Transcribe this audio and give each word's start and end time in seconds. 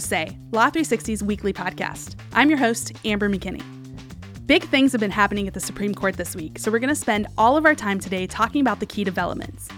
Se, 0.00 0.36
Law 0.50 0.70
360's 0.70 1.22
weekly 1.22 1.52
podcast. 1.52 2.16
I'm 2.32 2.48
your 2.48 2.58
host, 2.58 2.92
Amber 3.04 3.28
McKinney. 3.28 3.62
Big 4.46 4.64
things 4.64 4.92
have 4.92 5.00
been 5.00 5.10
happening 5.10 5.46
at 5.46 5.54
the 5.54 5.60
Supreme 5.60 5.94
Court 5.94 6.16
this 6.16 6.34
week, 6.34 6.58
so 6.58 6.70
we're 6.70 6.78
going 6.78 6.88
to 6.88 6.94
spend 6.94 7.26
all 7.38 7.56
of 7.56 7.64
our 7.64 7.74
time 7.74 8.00
today 8.00 8.26
talking 8.26 8.60
about 8.60 8.80
the 8.80 8.86
key 8.86 9.04
developments. 9.04 9.68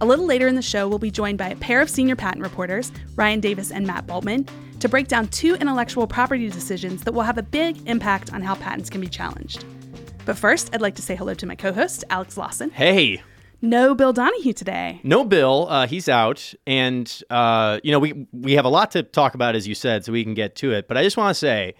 A 0.00 0.06
little 0.06 0.26
later 0.26 0.48
in 0.48 0.54
the 0.54 0.62
show, 0.62 0.88
we'll 0.88 0.98
be 0.98 1.10
joined 1.10 1.38
by 1.38 1.48
a 1.48 1.56
pair 1.56 1.80
of 1.80 1.88
senior 1.88 2.16
patent 2.16 2.42
reporters, 2.42 2.92
Ryan 3.14 3.40
Davis 3.40 3.70
and 3.70 3.86
Matt 3.86 4.06
Bultman, 4.06 4.48
to 4.80 4.88
break 4.88 5.08
down 5.08 5.28
two 5.28 5.54
intellectual 5.54 6.06
property 6.06 6.50
decisions 6.50 7.04
that 7.04 7.12
will 7.12 7.22
have 7.22 7.38
a 7.38 7.42
big 7.42 7.88
impact 7.88 8.32
on 8.32 8.42
how 8.42 8.54
patents 8.54 8.90
can 8.90 9.00
be 9.00 9.08
challenged. 9.08 9.64
But 10.24 10.38
first, 10.38 10.74
I'd 10.74 10.80
like 10.80 10.96
to 10.96 11.02
say 11.02 11.14
hello 11.16 11.34
to 11.34 11.46
my 11.46 11.54
co 11.54 11.72
host, 11.72 12.04
Alex 12.10 12.36
Lawson. 12.36 12.70
Hey. 12.70 13.22
No 13.64 13.94
Bill 13.94 14.12
Donahue 14.12 14.52
today. 14.52 15.00
No 15.04 15.24
Bill. 15.24 15.68
Uh, 15.70 15.86
he's 15.86 16.08
out, 16.08 16.52
and 16.66 17.22
uh, 17.30 17.78
you 17.84 17.92
know 17.92 18.00
we 18.00 18.26
we 18.32 18.52
have 18.54 18.64
a 18.64 18.68
lot 18.68 18.90
to 18.90 19.04
talk 19.04 19.34
about, 19.34 19.54
as 19.54 19.68
you 19.68 19.76
said, 19.76 20.04
so 20.04 20.12
we 20.12 20.24
can 20.24 20.34
get 20.34 20.56
to 20.56 20.72
it. 20.72 20.88
But 20.88 20.96
I 20.96 21.04
just 21.04 21.16
want 21.16 21.30
to 21.30 21.38
say, 21.38 21.74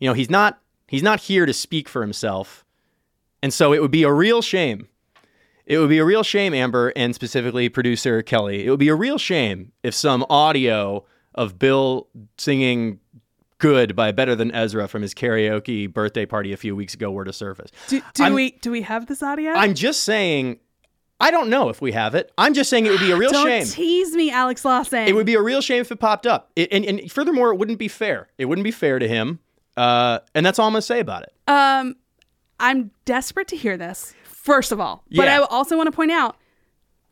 you 0.00 0.08
know, 0.08 0.14
he's 0.14 0.28
not 0.28 0.58
he's 0.88 1.02
not 1.02 1.20
here 1.20 1.46
to 1.46 1.52
speak 1.52 1.88
for 1.88 2.02
himself, 2.02 2.64
and 3.40 3.54
so 3.54 3.72
it 3.72 3.80
would 3.80 3.92
be 3.92 4.02
a 4.02 4.12
real 4.12 4.42
shame. 4.42 4.88
It 5.64 5.78
would 5.78 5.90
be 5.90 5.98
a 5.98 6.04
real 6.04 6.24
shame, 6.24 6.54
Amber, 6.54 6.92
and 6.96 7.14
specifically 7.14 7.68
producer 7.68 8.20
Kelly. 8.22 8.66
It 8.66 8.70
would 8.70 8.80
be 8.80 8.88
a 8.88 8.94
real 8.96 9.18
shame 9.18 9.72
if 9.82 9.94
some 9.94 10.26
audio 10.28 11.04
of 11.34 11.58
Bill 11.58 12.08
singing 12.36 12.98
good 13.58 13.94
by 13.94 14.10
Better 14.12 14.34
Than 14.34 14.50
Ezra 14.52 14.88
from 14.88 15.02
his 15.02 15.14
karaoke 15.14 15.92
birthday 15.92 16.26
party 16.26 16.52
a 16.52 16.56
few 16.56 16.74
weeks 16.74 16.94
ago 16.94 17.10
were 17.10 17.24
to 17.24 17.32
surface. 17.32 17.70
Do, 17.88 18.02
do 18.14 18.34
we 18.34 18.52
do 18.52 18.72
we 18.72 18.82
have 18.82 19.06
this 19.06 19.22
audio? 19.22 19.52
I'm 19.52 19.74
just 19.74 20.02
saying 20.02 20.58
I 21.20 21.30
don't 21.30 21.50
know 21.50 21.68
if 21.68 21.80
we 21.80 21.92
have 21.92 22.14
it. 22.14 22.30
I'm 22.38 22.54
just 22.54 22.70
saying 22.70 22.86
it 22.86 22.90
would 22.90 23.00
be 23.00 23.10
a 23.10 23.16
real 23.16 23.32
shame. 23.32 23.42
Don't 23.44 23.48
shame. 23.48 23.66
tease 23.66 24.12
me, 24.14 24.30
Alex 24.30 24.64
Lawson. 24.64 25.00
It 25.08 25.14
would 25.14 25.26
be 25.26 25.34
a 25.34 25.42
real 25.42 25.60
shame 25.60 25.80
if 25.80 25.90
it 25.90 25.96
popped 25.98 26.26
up. 26.26 26.50
It, 26.54 26.72
and, 26.72 26.84
and 26.84 27.10
furthermore, 27.10 27.52
it 27.52 27.56
wouldn't 27.56 27.78
be 27.78 27.88
fair. 27.88 28.28
It 28.38 28.44
wouldn't 28.44 28.64
be 28.64 28.70
fair 28.70 28.98
to 29.00 29.08
him. 29.08 29.40
Uh, 29.76 30.20
and 30.34 30.46
that's 30.46 30.58
all 30.58 30.66
I'm 30.66 30.72
going 30.72 30.78
to 30.80 30.86
say 30.86 31.00
about 31.00 31.24
it. 31.24 31.32
Um, 31.48 31.96
I'm 32.60 32.90
desperate 33.04 33.48
to 33.48 33.56
hear 33.56 33.76
this, 33.76 34.14
first 34.24 34.70
of 34.72 34.78
all. 34.80 35.04
But 35.10 35.24
Yeah. 35.26 35.40
I 35.40 35.44
also 35.44 35.76
want 35.76 35.88
to 35.88 35.92
point 35.92 36.10
out 36.12 36.36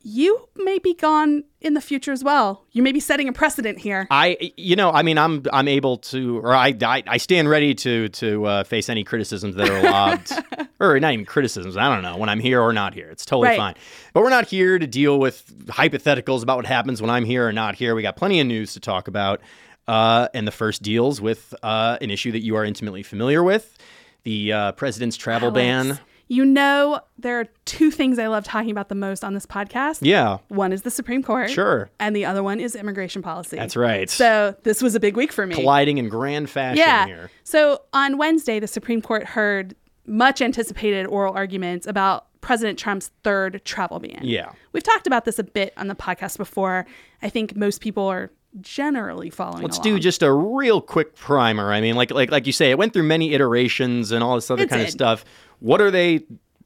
you 0.01 0.47
may 0.55 0.79
be 0.79 0.93
gone 0.93 1.43
in 1.59 1.73
the 1.73 1.81
future 1.81 2.11
as 2.11 2.23
well. 2.23 2.63
You 2.71 2.81
may 2.83 2.91
be 2.91 2.99
setting 2.99 3.27
a 3.27 3.33
precedent 3.33 3.79
here. 3.79 4.07
I, 4.09 4.51
you 4.55 4.75
know, 4.75 4.91
I 4.91 5.01
mean, 5.01 5.17
I'm 5.17 5.43
I'm 5.51 5.67
able 5.67 5.97
to, 5.97 6.39
or 6.39 6.53
I, 6.53 6.73
I, 6.81 7.03
I 7.07 7.17
stand 7.17 7.49
ready 7.49 7.73
to 7.75 8.07
to 8.09 8.45
uh, 8.45 8.63
face 8.63 8.89
any 8.89 9.03
criticisms 9.03 9.55
that 9.55 9.69
are 9.69 9.81
lobbed, 9.83 10.31
or 10.79 10.99
not 10.99 11.13
even 11.13 11.25
criticisms. 11.25 11.75
I 11.77 11.93
don't 11.93 12.03
know 12.03 12.17
when 12.17 12.29
I'm 12.29 12.39
here 12.39 12.61
or 12.61 12.73
not 12.73 12.93
here. 12.93 13.09
It's 13.09 13.25
totally 13.25 13.49
Right. 13.49 13.57
fine. 13.57 13.75
But 14.13 14.21
we're 14.23 14.29
not 14.29 14.47
here 14.47 14.79
to 14.79 14.87
deal 14.87 15.19
with 15.19 15.51
hypotheticals 15.67 16.43
about 16.43 16.57
what 16.57 16.65
happens 16.65 17.01
when 17.01 17.09
I'm 17.09 17.25
here 17.25 17.47
or 17.47 17.51
not 17.53 17.75
here. 17.75 17.95
We 17.95 18.01
got 18.01 18.15
plenty 18.15 18.39
of 18.39 18.47
news 18.47 18.73
to 18.73 18.79
talk 18.79 19.07
about. 19.07 19.41
Uh, 19.87 20.27
and 20.33 20.45
the 20.45 20.51
first 20.51 20.81
deals 20.83 21.21
with 21.21 21.53
uh, 21.63 21.97
an 22.01 22.11
issue 22.11 22.29
that 22.33 22.41
you 22.43 22.57
are 22.57 22.65
intimately 22.65 23.03
familiar 23.03 23.41
with, 23.41 23.77
the 24.23 24.51
uh, 24.51 24.71
president's 24.73 25.15
travel 25.15 25.49
ban. 25.49 25.97
You 26.29 26.43
know, 26.45 26.99
there 27.17 27.39
are 27.39 27.45
two 27.65 27.89
things 27.89 28.19
I 28.19 28.27
love 28.27 28.43
talking 28.43 28.71
about 28.71 28.89
the 28.89 28.95
most 28.95 29.23
on 29.23 29.33
this 29.33 29.45
podcast. 29.45 29.99
Yeah, 30.01 30.39
One 30.49 30.73
is 30.73 30.81
the 30.81 30.91
Supreme 30.91 31.23
Court. 31.23 31.49
Sure. 31.49 31.89
And 31.99 32.15
the 32.15 32.25
other 32.25 32.43
one 32.43 32.59
is 32.59 32.75
immigration 32.75 33.21
policy. 33.21 33.55
that's 33.55 33.75
right. 33.75 34.09
So 34.09 34.55
this 34.63 34.81
was 34.81 34.95
a 34.95 34.99
big 34.99 35.15
week 35.15 35.31
for 35.31 35.45
me. 35.47 35.55
colliding 35.55 35.97
in 35.97 36.09
grand 36.09 36.49
fashion 36.49 36.79
yeah. 36.79 37.05
here. 37.05 37.31
So 37.43 37.81
on 37.93 38.17
Wednesday, 38.17 38.59
the 38.59 38.67
Supreme 38.67 39.01
Court 39.01 39.23
heard 39.23 39.75
much 40.05 40.41
anticipated 40.41 41.05
oral 41.05 41.33
arguments 41.33 41.87
about 41.87 42.27
President 42.41 42.77
Trump's 42.79 43.11
third 43.23 43.61
travel 43.65 43.99
ban. 43.99 44.19
Yeah. 44.23 44.51
We've 44.71 44.83
talked 44.83 45.07
about 45.07 45.25
this 45.25 45.39
a 45.39 45.43
bit 45.43 45.73
on 45.77 45.87
the 45.87 45.95
podcast 45.95 46.37
before. 46.37 46.85
I 47.21 47.29
think 47.29 47.55
most 47.55 47.81
people 47.81 48.05
are 48.07 48.31
generally 48.61 49.29
following 49.29 49.63
Let's 49.63 49.77
along. 49.77 49.95
do 49.95 49.99
just 49.99 50.23
a 50.23 50.31
real 50.31 50.81
quick 50.81 51.15
primer. 51.15 51.71
I 51.71 51.81
mean, 51.81 51.95
like 51.95 52.11
like 52.11 52.31
like 52.31 52.47
you 52.47 52.53
say, 52.53 52.71
it 52.71 52.77
went 52.77 52.93
through 52.93 53.03
many 53.03 53.33
iterations 53.33 54.11
and 54.11 54.23
all 54.23 54.35
this 54.35 54.49
other 54.49 54.63
It 54.63 54.69
kind 54.69 54.81
of 54.81 54.89
stuff. 54.89 55.25
What 55.59 55.81
are 55.81 55.91
they 55.91 56.23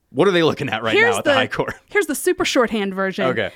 what 0.10 0.28
are 0.28 0.32
they 0.32 0.44
looking 0.44 0.70
at 0.70 0.84
right 0.84 0.96
now 0.96 1.18
at 1.18 1.24
the, 1.24 1.34
High 1.34 1.48
Court? 1.48 1.74
Here's 1.90 2.06
the 2.06 2.16
super 2.16 2.44
shorthand 2.46 2.94
version. 2.94 3.26
Okay. 3.28 3.52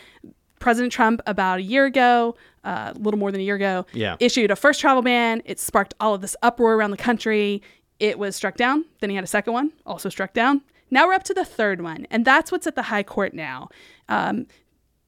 President 0.59 0.91
Trump, 0.93 1.21
about 1.27 1.59
a 1.59 1.61
year 1.61 1.85
ago, 1.85 2.35
uh, 2.63 2.93
a 2.95 2.97
little 2.97 3.19
more 3.19 3.31
than 3.31 3.41
a 3.41 3.43
year 3.43 3.55
ago, 3.55 3.85
Yeah. 3.93 4.15
issued 4.19 4.51
a 4.51 4.55
first 4.55 4.79
travel 4.79 5.01
ban. 5.03 5.41
It 5.45 5.59
sparked 5.59 5.93
all 5.99 6.13
of 6.15 6.21
this 6.21 6.35
uproar 6.41 6.75
around 6.75 6.91
the 6.91 6.97
country. 6.97 7.61
It 7.99 8.17
was 8.17 8.35
struck 8.35 8.55
down. 8.55 8.85
Then 8.99 9.09
he 9.09 9.15
had 9.15 9.23
a 9.25 9.27
second 9.27 9.53
one, 9.53 9.73
also 9.85 10.09
struck 10.09 10.33
down. 10.33 10.61
Now 10.89 11.07
we're 11.07 11.13
up 11.13 11.23
to 11.23 11.33
the 11.33 11.45
third 11.45 11.81
one, 11.81 12.07
and 12.09 12.23
that's 12.23 12.51
what's 12.51 12.65
at 12.67 12.75
the 12.75 12.83
High 12.83 13.03
Court 13.03 13.33
now. 13.33 13.69
Um, 14.07 14.47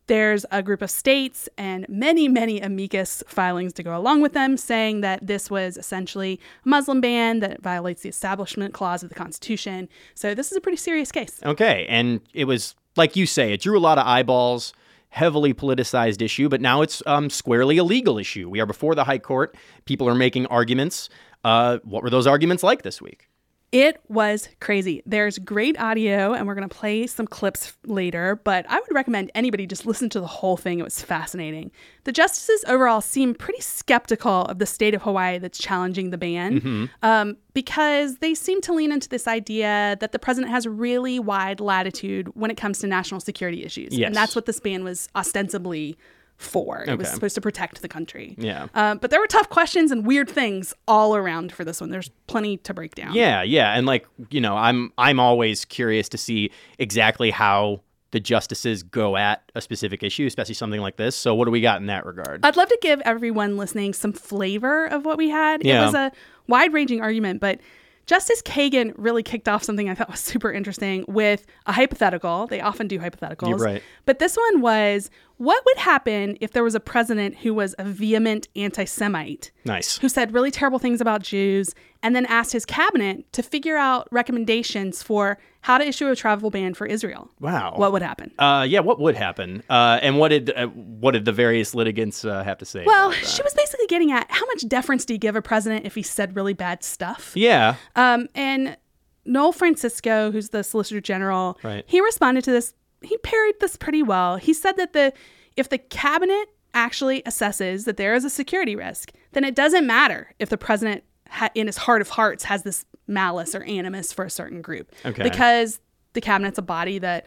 there's 0.08 0.46
a 0.52 0.64
group 0.64 0.82
of 0.82 0.90
states 0.90 1.48
and 1.58 1.88
many, 1.88 2.28
many 2.28 2.60
amicus 2.60 3.24
filings 3.28 3.74
to 3.74 3.84
go 3.84 3.96
along 3.96 4.22
with 4.22 4.34
them 4.34 4.58
saying 4.58 5.02
that 5.02 5.26
this 5.26 5.50
was 5.52 5.78
essentially 5.78 6.40
a 6.66 6.70
Muslim 6.70 7.02
ban, 7.02 7.40
that 7.40 7.62
violates 7.62 8.02
the 8.02 8.10
Establishment 8.10 8.74
Clause 8.74 9.04
of 9.04 9.10
the 9.10 9.16
Constitution. 9.16 9.88
So 10.16 10.34
this 10.34 10.52
is 10.52 10.58
a 10.58 10.62
pretty 10.62 10.78
serious 10.78 11.12
case. 11.12 11.40
Okay, 11.44 11.86
and 11.88 12.22
it 12.34 12.46
was 12.46 12.76
like 12.96 13.16
you 13.16 13.26
say, 13.26 13.54
it 13.54 13.62
drew 13.62 13.78
a 13.78 13.80
lot 13.80 13.98
of 13.98 14.08
eyeballs. 14.08 14.74
Heavily 15.10 15.54
politicized 15.54 16.22
issue, 16.22 16.50
but 16.50 16.60
now 16.60 16.82
it's 16.82 17.02
um, 17.06 17.30
squarely 17.30 17.78
a 17.78 17.84
legal 17.84 18.18
issue. 18.18 18.50
We 18.50 18.60
are 18.60 18.66
before 18.66 18.94
the 18.94 19.06
High 19.06 19.20
Court. 19.20 19.56
People 19.86 20.08
are 20.10 20.14
making 20.14 20.48
arguments. 20.48 21.10
Uh, 21.46 21.78
what 21.84 22.04
were 22.04 22.10
those 22.10 22.28
arguments 22.28 22.62
like 22.62 22.82
this 22.82 23.02
week? 23.02 23.30
It 23.74 24.02
was 24.08 24.48
crazy. 24.62 25.04
There's 25.06 25.38
great 25.40 25.78
audio, 25.78 26.34
and 26.34 26.48
we're 26.48 26.56
going 26.56 26.70
to 26.70 26.74
play 26.74 27.06
some 27.06 27.28
clips 27.28 27.76
later, 27.86 28.40
but 28.46 28.66
I 28.70 28.80
would 28.80 28.94
recommend 28.94 29.30
anybody 29.36 29.68
just 29.68 29.86
listen 29.86 30.10
to 30.12 30.22
the 30.22 30.28
whole 30.28 30.56
thing. 30.56 30.80
It 30.80 30.84
was 30.84 31.02
fascinating. 31.02 31.72
The 32.06 32.14
justices 32.14 32.64
overall 32.70 33.02
seem 33.02 33.36
pretty 33.36 33.60
skeptical 33.60 34.44
of 34.46 34.60
the 34.60 34.66
state 34.66 34.94
of 34.94 35.02
Hawaii 35.02 35.38
that's 35.38 35.58
challenging 35.58 36.12
the 36.12 36.18
ban 36.18 36.90
um, 37.04 37.36
because 37.54 38.20
they 38.20 38.34
seem 38.34 38.62
to 38.62 38.74
lean 38.74 38.94
into 38.94 39.10
this 39.10 39.28
idea 39.28 39.98
that 40.00 40.14
the 40.14 40.20
president 40.20 40.52
has 40.54 40.66
really 40.66 41.20
wide 41.20 41.60
latitude 41.60 42.30
when 42.36 42.50
it 42.50 42.56
comes 42.56 42.80
to 42.80 42.88
national 42.88 43.20
security 43.20 43.66
issues. 43.66 43.98
Yes. 43.98 44.08
And 44.08 44.16
that's 44.16 44.34
what 44.34 44.46
this 44.46 44.62
ban 44.62 44.86
was 44.86 45.10
ostensibly 45.14 45.98
for. 46.38 46.86
It 46.88 46.98
was 46.98 47.10
supposed 47.10 47.36
to 47.36 47.42
protect 47.42 47.82
the 47.82 47.88
country. 47.88 48.36
Yeah. 48.38 48.68
Uh, 48.74 48.96
but 48.96 49.10
there 49.10 49.20
were 49.20 49.28
tough 49.28 49.50
questions 49.50 49.92
and 49.92 50.06
weird 50.06 50.30
things 50.30 50.74
all 50.88 51.16
around 51.16 51.52
for 51.52 51.66
this 51.66 51.82
one. 51.82 51.90
There's 51.90 52.10
plenty 52.28 52.58
to 52.58 52.74
break 52.74 52.96
down. 52.96 53.14
Yeah, 53.14 53.42
yeah, 53.42 53.74
and 53.74 53.86
like 53.86 54.08
you 54.30 54.40
know, 54.40 54.56
I'm 54.56 54.94
I'm 54.98 55.20
always 55.20 55.66
curious 55.66 56.08
to 56.10 56.18
see 56.18 56.52
exactly 56.78 57.32
how 57.32 57.82
the 58.12 58.20
justices 58.20 58.84
go 58.84 59.18
at 59.18 59.52
a 59.56 59.62
specific 59.62 60.02
issue, 60.02 60.26
especially 60.26 60.54
something 60.54 60.80
like 60.80 60.96
this. 60.96 61.16
So, 61.16 61.36
what 61.36 61.46
do 61.46 61.52
we 61.52 61.62
got 61.62 61.82
in 61.82 61.88
that 61.88 62.06
regard? 62.06 62.46
I'd 62.46 62.56
love 62.56 62.70
to 62.70 62.78
give 62.82 63.02
everyone 63.02 63.58
listening 63.58 63.94
some 63.94 64.14
flavor 64.14 64.86
of 64.86 65.06
what 65.06 65.18
we 65.18 65.30
had. 65.30 65.66
It 65.66 65.74
was 65.74 65.94
a 65.94 66.12
wide 66.48 66.74
ranging 66.74 67.02
argument, 67.02 67.42
but 67.42 67.60
Justice 68.08 68.42
Kagan 68.42 68.94
really 68.98 69.22
kicked 69.22 69.50
off 69.50 69.64
something 69.64 69.90
I 69.90 69.94
thought 69.94 70.10
was 70.10 70.20
super 70.32 70.52
interesting 70.52 71.06
with 71.08 71.46
a 71.66 71.74
hypothetical. 71.74 72.48
They 72.48 72.62
often 72.62 72.88
do 72.88 73.00
hypotheticals. 73.00 73.50
You're 73.50 73.58
right. 73.58 73.84
But 74.06 74.20
this 74.20 74.36
one 74.36 74.62
was 74.62 75.12
what 75.36 75.64
would 75.66 75.78
happen 75.78 76.38
if 76.42 76.54
there 76.54 76.64
was 76.64 76.74
a 76.74 76.80
president 76.80 77.38
who 77.38 77.54
was 77.54 77.76
a 77.78 77.84
vehement 77.84 78.48
anti 78.56 78.86
Semite? 78.86 79.52
nice. 79.66 79.98
who 79.98 80.10
said 80.10 80.34
really 80.34 80.50
terrible 80.50 80.80
things 80.80 81.02
about 81.02 81.22
Jews 81.22 81.76
and 82.02 82.16
then 82.16 82.26
asked 82.26 82.54
his 82.54 82.66
cabinet 82.66 83.32
to 83.34 83.44
figure 83.44 83.78
out 83.78 84.08
recommendations 84.12 85.04
for 85.04 85.38
how 85.68 85.78
to 85.78 85.86
issue 85.86 86.08
a 86.10 86.16
travel 86.16 86.50
ban 86.50 86.74
for 86.74 86.86
Israel. 86.88 87.30
Wow. 87.42 87.74
What 87.76 87.92
would 87.92 88.02
happen? 88.02 88.32
Uh, 88.40 88.66
yeah, 88.68 88.80
what 88.80 89.00
would 89.00 89.16
happen? 89.16 89.64
Uh, 89.70 90.00
and 90.02 90.18
what 90.18 90.30
did 90.30 90.50
uh, 90.56 90.68
what 90.68 91.12
did 91.12 91.26
the 91.26 91.34
various 91.34 91.76
litigants 91.76 92.24
uh, 92.24 92.44
have 92.44 92.58
to 92.60 92.66
say? 92.66 92.84
Well, 92.86 93.12
she 93.12 93.42
was 93.44 93.54
basically 93.54 93.88
getting 93.88 94.12
at 94.12 94.26
how 94.30 94.46
much 94.48 94.68
deference 94.68 95.04
do 95.06 95.14
you 95.14 95.20
give 95.20 95.36
a 95.36 95.42
president 95.42 95.86
if 95.86 95.94
he 95.96 96.04
said 96.04 96.36
really 96.36 96.54
bad 96.54 96.84
stuff? 96.84 97.34
yeah, 97.36 97.76
Um, 97.96 98.28
and 98.34 98.78
Noel 99.26 99.52
Francisco, 99.52 100.32
who's 100.32 100.50
the 100.50 100.64
Solicitor 100.64 101.02
General, 101.02 101.58
Right. 101.64 101.84
he 101.86 102.00
responded 102.00 102.44
to 102.46 102.52
this. 102.52 102.74
He 103.02 103.18
parried 103.18 103.56
this 103.60 103.76
pretty 103.76 104.02
well. 104.04 104.38
He 104.38 104.54
said 104.54 104.78
that 104.78 104.94
the 104.94 105.12
if 105.58 105.68
the 105.70 105.78
cabinet 105.78 106.48
actually 106.74 107.22
assesses 107.24 107.84
that 107.86 107.98
there 107.98 108.14
is 108.14 108.24
a 108.24 108.30
security 108.30 108.76
risk, 108.76 109.12
then 109.34 109.44
it 109.44 109.54
doesn't 109.56 109.86
matter 109.86 110.34
if 110.40 110.48
the 110.50 110.58
president, 110.58 111.04
ha- 111.30 111.50
in 111.56 111.68
his 111.68 111.78
heart 111.78 112.02
of 112.02 112.10
hearts, 112.10 112.44
has 112.46 112.64
this 112.64 112.86
malice 113.08 113.56
or 113.56 113.64
animus 113.64 114.12
for 114.14 114.26
a 114.26 114.30
certain 114.30 114.62
group, 114.62 114.92
Okay. 115.06 115.24
because 115.24 115.80
the 116.14 116.22
cabinet's 116.22 116.58
a 116.58 116.62
body 116.62 117.00
that 117.00 117.26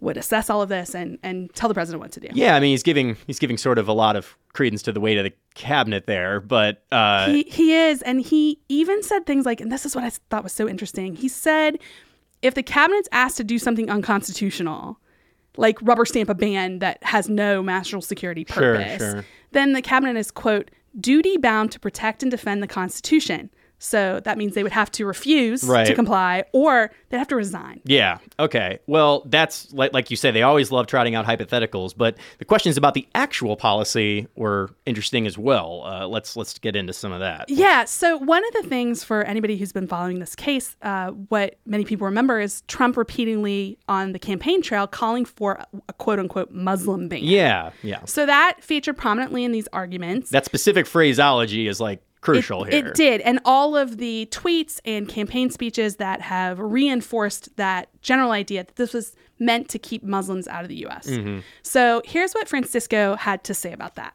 would 0.00 0.16
assess 0.16 0.50
all 0.50 0.60
of 0.62 0.68
this 0.68 0.94
and 0.96 1.16
and 1.22 1.54
tell 1.54 1.68
the 1.68 1.74
president 1.74 2.00
what 2.02 2.10
to 2.12 2.20
do. 2.20 2.28
yeah. 2.32 2.56
I 2.56 2.60
mean, 2.60 2.70
he's 2.70 2.82
giving 2.82 3.16
he's 3.26 3.38
giving 3.38 3.56
sort 3.56 3.78
of 3.78 3.86
a 3.88 3.92
lot 3.92 4.16
of 4.16 4.36
credence 4.52 4.82
to 4.82 4.92
the 4.92 5.00
weight 5.00 5.16
of 5.16 5.24
the 5.24 5.32
cabinet 5.54 6.06
there, 6.06 6.40
but 6.40 6.82
uh, 6.92 7.26
He, 7.30 7.44
he 7.44 7.74
is. 7.74 8.02
And 8.02 8.20
he 8.20 8.58
even 8.68 9.02
said 9.02 9.24
things 9.26 9.46
like, 9.46 9.60
and 9.60 9.70
this 9.72 9.86
is 9.86 9.94
what 9.94 10.04
I 10.04 10.10
thought 10.10 10.42
was 10.42 10.52
so 10.52 10.68
interesting. 10.68 11.14
He 11.16 11.28
said, 11.28 11.78
if 12.42 12.52
the 12.54 12.62
cabinet's 12.62 13.08
asked 13.12 13.36
to 13.38 13.44
do 13.44 13.58
something 13.58 13.88
unconstitutional, 13.88 14.98
like 15.56 15.78
rubber 15.82 16.04
stamp 16.04 16.28
a 16.28 16.34
ban 16.34 16.80
that 16.80 17.02
has 17.04 17.28
no 17.28 17.62
national 17.62 18.02
security 18.02 18.44
Sure, 18.48 18.74
purpose, 18.76 18.98
sure. 18.98 19.24
then 19.52 19.72
the 19.72 19.82
cabinet 19.82 20.16
is, 20.18 20.30
quote, 20.30 20.70
duty 21.00 21.36
bound 21.38 21.70
to 21.72 21.80
protect 21.80 22.22
and 22.22 22.30
defend 22.30 22.62
the 22.62 22.66
Constitution. 22.66 23.50
So 23.82 24.20
that 24.20 24.38
means 24.38 24.54
they 24.54 24.62
would 24.62 24.70
have 24.70 24.92
to 24.92 25.04
refuse 25.04 25.62
to 25.62 25.94
comply 25.96 26.44
or 26.52 26.92
they'd 27.08 27.18
have 27.18 27.26
to 27.28 27.36
resign. 27.36 27.80
Yeah. 27.84 28.18
Okay. 28.38 28.78
Well, 28.86 29.24
that's 29.26 29.72
like 29.72 29.92
like 29.92 30.08
you 30.08 30.16
say. 30.16 30.30
They 30.30 30.42
always 30.42 30.70
love 30.70 30.86
trotting 30.86 31.16
out 31.16 31.26
hypotheticals, 31.26 31.92
but 31.96 32.16
the 32.38 32.44
questions 32.44 32.76
about 32.76 32.94
the 32.94 33.08
actual 33.16 33.56
policy 33.56 34.28
were 34.36 34.70
interesting 34.86 35.26
as 35.26 35.36
well. 35.36 35.82
Uh, 35.84 36.06
let's 36.06 36.36
let's 36.36 36.56
get 36.60 36.76
into 36.76 36.92
some 36.92 37.10
of 37.10 37.18
that. 37.18 37.50
Yeah. 37.50 37.84
So 37.84 38.18
one 38.18 38.46
of 38.46 38.62
the 38.62 38.68
things 38.68 39.02
for 39.02 39.24
anybody 39.24 39.56
who's 39.56 39.72
been 39.72 39.88
following 39.88 40.20
this 40.20 40.36
case, 40.36 40.76
uh, 40.82 41.10
what 41.10 41.58
many 41.66 41.84
people 41.84 42.04
remember 42.04 42.38
is 42.38 42.62
Trump 42.68 42.96
repeatedly 42.96 43.78
on 43.88 44.12
the 44.12 44.20
campaign 44.20 44.62
trail 44.62 44.86
calling 44.86 45.24
for 45.24 45.54
a, 45.54 45.66
a 45.88 45.92
quote 45.94 46.20
unquote 46.20 46.52
Muslim 46.52 47.08
ban. 47.08 47.24
Yeah. 47.24 47.72
Yeah. 47.82 48.04
So 48.04 48.26
that 48.26 48.58
featured 48.60 48.96
prominently 48.96 49.42
in 49.42 49.50
these 49.50 49.66
arguments. 49.72 50.30
That 50.30 50.44
specific 50.44 50.86
phraseology 50.86 51.66
is 51.66 51.80
like 51.80 52.00
crucial 52.22 52.64
it, 52.64 52.72
here. 52.72 52.86
It 52.86 52.94
did. 52.94 53.20
And 53.20 53.40
all 53.44 53.76
of 53.76 53.98
the 53.98 54.26
tweets 54.30 54.80
and 54.86 55.06
campaign 55.06 55.50
speeches 55.50 55.96
that 55.96 56.22
have 56.22 56.58
reinforced 56.58 57.54
that 57.56 57.88
general 58.00 58.30
idea 58.30 58.64
that 58.64 58.76
this 58.76 58.94
was 58.94 59.14
meant 59.38 59.68
to 59.68 59.78
keep 59.78 60.02
Muslims 60.02 60.48
out 60.48 60.62
of 60.62 60.68
the 60.68 60.86
US. 60.86 61.06
Mm-hmm. 61.08 61.40
So 61.62 62.00
here's 62.06 62.32
what 62.32 62.48
Francisco 62.48 63.16
had 63.16 63.44
to 63.44 63.52
say 63.54 63.72
about 63.72 63.96
that. 63.96 64.14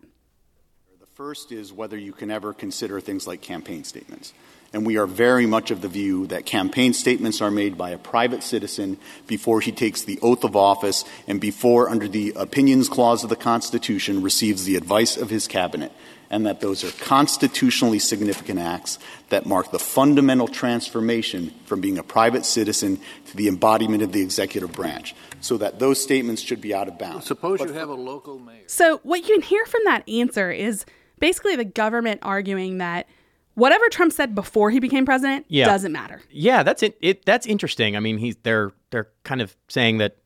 The 0.99 1.05
first 1.05 1.51
is 1.51 1.71
whether 1.71 1.97
you 1.97 2.13
can 2.13 2.31
ever 2.31 2.53
consider 2.53 2.99
things 2.99 3.27
like 3.27 3.41
campaign 3.41 3.83
statements. 3.83 4.33
And 4.73 4.85
we 4.85 4.97
are 4.97 5.07
very 5.07 5.45
much 5.45 5.71
of 5.71 5.81
the 5.81 5.87
view 5.87 6.27
that 6.27 6.45
campaign 6.45 6.93
statements 6.93 7.41
are 7.41 7.51
made 7.51 7.77
by 7.77 7.91
a 7.91 7.97
private 7.97 8.43
citizen 8.43 8.97
before 9.25 9.61
he 9.61 9.71
takes 9.71 10.01
the 10.01 10.19
oath 10.21 10.43
of 10.43 10.55
office 10.57 11.05
and 11.25 11.39
before, 11.39 11.89
under 11.89 12.07
the 12.07 12.33
opinions 12.35 12.89
clause 12.89 13.23
of 13.23 13.29
the 13.29 13.37
Constitution, 13.37 14.21
receives 14.21 14.65
the 14.65 14.75
advice 14.75 15.15
of 15.15 15.29
his 15.29 15.47
cabinet. 15.47 15.93
And 16.29 16.45
that 16.45 16.59
those 16.59 16.83
are 16.83 16.91
constitutionally 17.03 17.99
significant 17.99 18.59
acts 18.59 18.99
that 19.29 19.45
mark 19.45 19.71
the 19.71 19.79
fundamental 19.79 20.47
transformation 20.47 21.53
from 21.65 21.79
being 21.79 21.97
a 21.97 22.03
private 22.03 22.45
citizen 22.45 22.99
to 23.27 23.37
the 23.37 23.47
embodiment 23.47 24.03
of 24.03 24.11
the 24.11 24.21
executive 24.21 24.71
branch. 24.73 25.15
So 25.39 25.57
that 25.57 25.79
those 25.79 26.01
statements 26.01 26.41
should 26.41 26.59
be 26.61 26.73
out 26.73 26.87
of 26.87 26.97
bounds. 26.97 27.27
Suppose 27.27 27.59
But 27.59 27.69
you 27.69 27.73
have 27.75 27.89
a 27.89 27.93
local 27.93 28.39
mayor. 28.39 28.63
So 28.67 28.99
what 29.03 29.21
you 29.21 29.33
can 29.33 29.41
hear 29.41 29.65
from 29.65 29.81
that 29.85 30.07
answer 30.09 30.51
is 30.51 30.85
basically 31.19 31.55
the 31.55 31.65
government 31.65 32.19
arguing 32.23 32.79
that 32.79 33.07
whatever 33.53 33.87
Trump 33.89 34.11
said 34.13 34.35
before 34.35 34.69
he 34.69 34.79
became 34.79 35.05
president 35.05 35.45
Yeah. 35.47 35.65
doesn't 35.65 35.91
matter. 35.91 36.21
Yeah, 36.29 36.63
that's 36.63 36.83
it, 36.83 36.97
it. 37.01 37.25
That's 37.25 37.45
interesting. 37.47 37.95
I 37.95 37.99
mean, 37.99 38.17
he's 38.17 38.35
they're 38.43 38.71
they're 38.91 39.07
kind 39.23 39.41
of 39.41 39.55
saying 39.67 39.97
that 39.97 40.17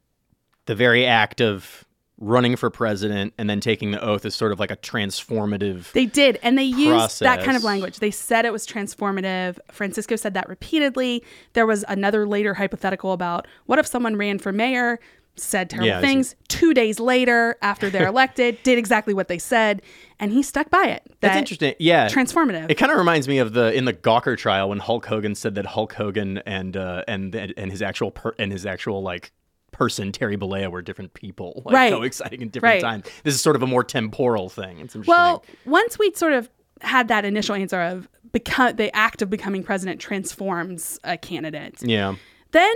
the 0.65 0.75
very 0.75 1.05
act 1.05 1.41
of 1.41 1.85
running 2.21 2.55
for 2.55 2.69
president 2.69 3.33
and 3.37 3.49
then 3.49 3.59
taking 3.59 3.91
the 3.91 4.01
oath 4.01 4.25
is 4.25 4.35
sort 4.35 4.51
of 4.51 4.59
like 4.59 4.71
a 4.71 4.77
transformative. 4.77 5.91
They 5.91 6.05
did, 6.05 6.39
and 6.43 6.57
they 6.57 6.63
used 6.63 7.19
that 7.19 7.43
kind 7.43 7.57
of 7.57 7.63
language. 7.63 7.99
They 7.99 8.11
said 8.11 8.45
it 8.45 8.53
was 8.53 8.65
transformative. 8.65 9.57
Francisco 9.71 10.15
said 10.15 10.35
that 10.35 10.47
repeatedly. 10.47 11.23
There 11.53 11.65
was 11.65 11.83
another 11.87 12.27
later 12.27 12.53
hypothetical 12.53 13.11
about 13.11 13.47
what 13.65 13.79
if 13.79 13.87
someone 13.87 14.15
ran 14.15 14.37
for 14.37 14.51
mayor, 14.51 14.99
said 15.35 15.69
terrible 15.69 15.87
Yeah, 15.87 16.01
things, 16.01 16.35
two 16.47 16.73
days 16.73 16.99
later, 16.99 17.57
after 17.61 17.89
they're 17.89 18.07
elected, 18.15 18.61
did 18.63 18.77
exactly 18.77 19.13
what 19.13 19.27
they 19.27 19.39
said, 19.39 19.81
and 20.19 20.31
he 20.31 20.43
stuck 20.43 20.69
by 20.69 20.85
it. 20.85 21.03
That's 21.21 21.37
interesting. 21.37 21.73
Yeah, 21.79 22.07
Transformative. 22.07 22.69
It 22.69 22.75
kind 22.75 22.91
of 22.91 22.97
reminds 22.97 23.27
me 23.27 23.39
of 23.39 23.53
the 23.53 23.73
in 23.73 23.85
the 23.85 23.93
Gawker 23.93 24.37
trial 24.37 24.69
when 24.69 24.79
Hulk 24.79 25.05
Hogan 25.07 25.35
said 25.35 25.55
that 25.55 25.65
Hulk 25.65 25.93
Hogan 25.93 26.37
and 26.39 26.77
uh, 26.77 27.03
and 27.07 27.33
and 27.33 27.71
his 27.71 27.81
actual 27.81 28.11
per- 28.11 28.35
and 28.37 28.51
his 28.51 28.65
actual 28.65 29.01
like 29.01 29.31
person 29.71 30.11
Terry 30.11 30.37
Bollea 30.37 30.69
were 30.69 30.81
different 30.81 31.13
people, 31.13 31.61
like 31.65 31.73
Right. 31.73 32.03
exciting 32.03 32.41
in 32.41 32.49
different 32.49 32.75
Right. 32.75 32.81
times. 32.81 33.05
This 33.23 33.33
is 33.35 33.41
sort 33.41 33.55
of 33.55 33.63
a 33.63 33.67
more 33.67 33.83
temporal 33.83 34.49
thing. 34.49 34.79
It's 34.79 34.95
interesting. 34.95 35.05
Well, 35.07 35.43
once 35.65 35.97
we 35.97 36.11
sort 36.13 36.33
of 36.33 36.49
had 36.81 37.07
that 37.07 37.25
initial 37.25 37.55
answer 37.55 37.81
of 37.81 38.07
become 38.31 38.75
the 38.75 38.95
act 38.95 39.21
of 39.21 39.29
becoming 39.29 39.63
president 39.63 39.99
transforms 39.99 40.99
a 41.03 41.17
candidate, 41.17 41.81
yeah. 41.81 42.15
then 42.51 42.73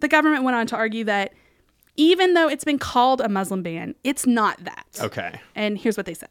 the 0.00 0.08
government 0.08 0.44
went 0.44 0.56
on 0.56 0.66
to 0.68 0.76
argue 0.76 1.04
that 1.04 1.32
even 1.96 2.34
though 2.34 2.48
it's 2.48 2.64
been 2.64 2.78
called 2.78 3.20
a 3.20 3.28
Muslim 3.28 3.62
ban, 3.62 3.94
it's 4.04 4.26
not 4.26 4.62
that. 4.64 4.86
Okay. 5.00 5.40
And 5.54 5.76
here's 5.76 5.96
what 5.96 6.06
they 6.06 6.14
said. 6.14 6.30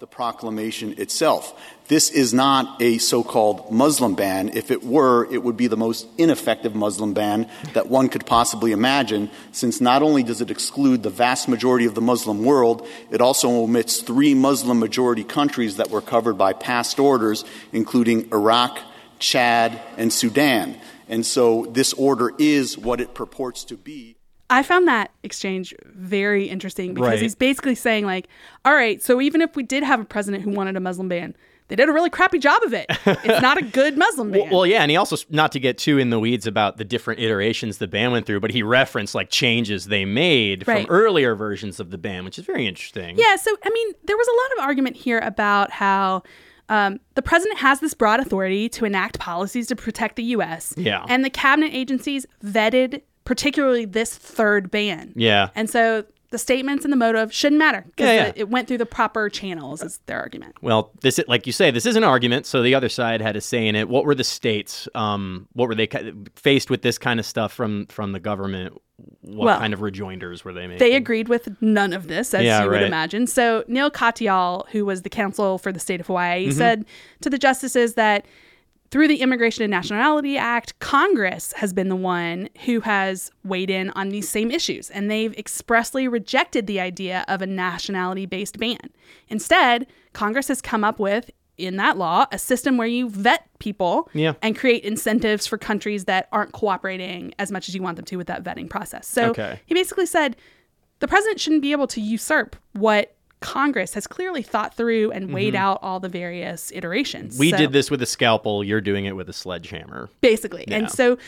The 0.00 0.06
proclamation 0.06 0.98
itself. 0.98 1.58
This 1.88 2.10
is 2.10 2.34
not 2.34 2.82
a 2.82 2.98
so 2.98 3.22
called 3.22 3.70
Muslim 3.70 4.14
ban. 4.14 4.50
If 4.50 4.70
it 4.70 4.84
were, 4.84 5.32
it 5.32 5.42
would 5.42 5.56
be 5.56 5.66
the 5.66 5.78
most 5.78 6.06
ineffective 6.18 6.74
Muslim 6.74 7.14
ban 7.14 7.48
that 7.72 7.88
one 7.88 8.10
could 8.10 8.26
possibly 8.26 8.72
imagine, 8.72 9.30
since 9.52 9.80
not 9.80 10.02
only 10.02 10.24
does 10.24 10.42
it 10.42 10.50
exclude 10.50 11.02
the 11.02 11.08
vast 11.08 11.48
majority 11.48 11.86
of 11.86 11.94
the 11.94 12.02
Muslim 12.02 12.44
world, 12.44 12.86
it 13.10 13.22
also 13.22 13.48
omits 13.48 14.02
three 14.02 14.34
Muslim 14.34 14.78
majority 14.78 15.24
countries 15.24 15.76
that 15.76 15.88
were 15.88 16.02
covered 16.02 16.34
by 16.34 16.52
past 16.52 16.98
orders, 16.98 17.44
including 17.72 18.28
Iraq, 18.32 18.78
Chad, 19.20 19.80
and 19.96 20.12
Sudan. 20.12 20.76
And 21.08 21.24
so 21.24 21.64
this 21.66 21.94
order 21.94 22.32
is 22.38 22.76
what 22.76 23.00
it 23.00 23.14
purports 23.14 23.64
to 23.64 23.78
be. 23.78 24.16
I 24.50 24.62
found 24.62 24.86
that 24.88 25.10
exchange 25.22 25.74
very 25.86 26.44
interesting 26.48 26.92
because 26.94 27.08
Right. 27.10 27.22
he's 27.22 27.34
basically 27.34 27.74
saying, 27.74 28.04
like, 28.04 28.28
all 28.64 28.74
right, 28.74 29.02
so 29.02 29.20
even 29.20 29.40
if 29.40 29.56
we 29.56 29.62
did 29.62 29.82
have 29.82 30.00
a 30.00 30.04
president 30.04 30.42
who 30.44 30.50
wanted 30.50 30.76
a 30.76 30.80
Muslim 30.80 31.08
ban, 31.08 31.34
they 31.68 31.76
did 31.76 31.88
a 31.88 31.92
really 31.92 32.10
crappy 32.10 32.38
job 32.38 32.60
of 32.64 32.74
it. 32.74 32.84
It's 33.06 33.40
not 33.40 33.56
a 33.56 33.62
good 33.62 33.96
Muslim 33.96 34.30
ban. 34.32 34.42
Well, 34.42 34.50
well, 34.50 34.66
yeah, 34.66 34.82
and 34.82 34.90
he 34.90 34.96
also 34.98 35.16
not 35.30 35.52
to 35.52 35.60
get 35.60 35.78
too 35.78 35.96
in 35.96 36.10
the 36.10 36.18
weeds 36.20 36.46
about 36.46 36.76
the 36.76 36.84
different 36.84 37.20
iterations 37.20 37.78
the 37.78 37.88
ban 37.88 38.12
went 38.12 38.26
through, 38.26 38.40
but 38.40 38.50
he 38.50 38.62
referenced 38.62 39.14
like 39.14 39.30
changes 39.30 39.86
they 39.86 40.04
made 40.04 40.68
Right. 40.68 40.86
from 40.86 40.94
earlier 40.94 41.34
versions 41.34 41.80
of 41.80 41.90
the 41.90 41.96
ban, 41.96 42.24
which 42.26 42.38
is 42.38 42.44
very 42.44 42.66
interesting. 42.66 43.16
Yeah, 43.16 43.36
so 43.36 43.56
I 43.64 43.70
mean, 43.70 43.94
there 44.04 44.16
was 44.18 44.28
a 44.28 44.32
lot 44.32 44.58
of 44.58 44.68
argument 44.68 44.96
here 44.96 45.20
about 45.20 45.70
how 45.70 46.24
um, 46.68 47.00
the 47.14 47.22
president 47.22 47.58
has 47.60 47.80
this 47.80 47.94
broad 47.94 48.20
authority 48.20 48.68
to 48.70 48.84
enact 48.84 49.18
policies 49.18 49.66
to 49.68 49.76
protect 49.76 50.16
the 50.16 50.24
U.S. 50.24 50.74
Yeah. 50.76 51.06
and 51.08 51.24
the 51.24 51.30
cabinet 51.30 51.70
agencies 51.72 52.26
vetted 52.44 53.00
particularly 53.24 53.84
this 53.84 54.16
third 54.16 54.70
ban. 54.70 55.12
Yeah. 55.16 55.48
and 55.54 55.68
so 55.70 56.04
the 56.30 56.38
statements 56.38 56.82
and 56.84 56.90
the 56.90 56.96
motive 56.96 57.30
shouldn't 57.30 57.58
matter 57.58 57.84
because 57.88 58.06
Yeah, 58.06 58.14
yeah. 58.28 58.32
it 58.36 58.48
went 58.48 58.66
through 58.66 58.78
the 58.78 58.86
proper 58.86 59.28
channels. 59.28 59.82
Is 59.82 60.00
their 60.06 60.18
argument? 60.18 60.56
Well, 60.62 60.90
this 61.02 61.20
like 61.28 61.46
you 61.46 61.52
say, 61.52 61.70
this 61.70 61.84
is 61.84 61.94
an 61.94 62.04
argument. 62.04 62.46
So 62.46 62.62
the 62.62 62.74
other 62.74 62.88
side 62.88 63.20
had 63.20 63.36
a 63.36 63.40
say 63.42 63.66
in 63.68 63.76
it. 63.76 63.86
What 63.90 64.06
were 64.06 64.14
the 64.14 64.24
states? 64.24 64.88
Um, 64.94 65.46
what 65.52 65.68
were 65.68 65.74
they 65.74 65.88
faced 66.36 66.70
with 66.70 66.80
this 66.80 66.96
kind 66.96 67.20
of 67.20 67.26
stuff 67.26 67.52
from 67.52 67.84
from 67.88 68.12
the 68.12 68.18
government? 68.20 68.72
What 69.20 69.44
Well, 69.46 69.58
kind 69.58 69.74
of 69.74 69.82
rejoinders 69.82 70.42
were 70.42 70.54
they 70.54 70.62
making? 70.66 70.78
They 70.78 70.94
agreed 70.94 71.28
with 71.28 71.54
none 71.60 71.92
of 71.92 72.08
this, 72.08 72.32
as 72.32 72.44
Yeah, 72.44 72.62
you 72.62 72.70
would 72.70 72.76
right. 72.76 72.84
imagine. 72.86 73.26
So 73.26 73.62
Neil 73.68 73.90
Katyal, 73.90 74.66
who 74.70 74.86
was 74.86 75.02
the 75.02 75.10
counsel 75.10 75.58
for 75.58 75.70
the 75.70 75.80
state 75.80 76.00
of 76.00 76.06
Hawaii, 76.06 76.46
Mm-hmm. 76.48 76.56
said 76.56 76.84
to 77.20 77.28
the 77.28 77.38
justices 77.38 77.92
that 77.94 78.24
through 78.92 79.08
the 79.08 79.22
Immigration 79.22 79.64
and 79.64 79.70
Nationality 79.70 80.36
Act, 80.36 80.78
Congress 80.78 81.52
has 81.54 81.72
been 81.72 81.88
the 81.88 81.96
one 81.96 82.50
who 82.66 82.80
has 82.80 83.30
weighed 83.42 83.70
in 83.70 83.88
on 83.90 84.10
these 84.10 84.28
same 84.28 84.50
issues, 84.50 84.90
and 84.90 85.10
they've 85.10 85.32
expressly 85.38 86.06
rejected 86.06 86.66
the 86.66 86.78
idea 86.78 87.24
of 87.26 87.40
a 87.40 87.46
nationality-based 87.46 88.58
ban. 88.58 88.78
Instead, 89.28 89.86
Congress 90.12 90.46
has 90.48 90.60
come 90.60 90.84
up 90.84 90.98
with 91.00 91.30
in 91.56 91.76
that 91.76 91.96
law 91.96 92.26
a 92.32 92.38
system 92.38 92.76
where 92.76 92.86
you 92.86 93.08
vet 93.08 93.48
people 93.60 94.10
Yeah. 94.12 94.34
and 94.42 94.54
create 94.54 94.84
incentives 94.84 95.46
for 95.46 95.56
countries 95.56 96.04
that 96.04 96.28
aren't 96.30 96.52
cooperating 96.52 97.32
as 97.38 97.50
much 97.50 97.68
as 97.70 97.74
you 97.74 97.80
want 97.82 97.96
them 97.96 98.04
to 98.04 98.16
with 98.16 98.26
that 98.26 98.44
vetting 98.44 98.68
process. 98.68 99.06
So 99.06 99.30
Okay. 99.30 99.58
he 99.64 99.74
basically 99.74 100.06
said 100.06 100.36
the 100.98 101.08
president 101.08 101.40
shouldn't 101.40 101.62
be 101.62 101.72
able 101.72 101.86
to 101.88 102.00
usurp 102.00 102.56
what 102.74 103.14
Congress 103.42 103.94
has 103.94 104.06
clearly 104.06 104.42
thought 104.42 104.74
through 104.74 105.10
and 105.12 105.32
weighed 105.32 105.54
out 105.54 105.78
all 105.82 106.00
the 106.00 106.08
various 106.08 106.70
iterations. 106.72 107.34
Mm-hmm. 107.34 107.40
we 107.40 107.50
So- 107.50 107.56
did 107.58 107.72
this 107.72 107.90
with 107.90 108.00
a 108.02 108.06
scalpel. 108.06 108.64
You're 108.64 108.80
doing 108.80 109.04
it 109.04 109.14
with 109.16 109.28
a 109.28 109.32
sledgehammer. 109.32 110.08
basically. 110.20 110.64
Yeah. 110.68 110.76
And 110.78 110.90
so 110.90 111.18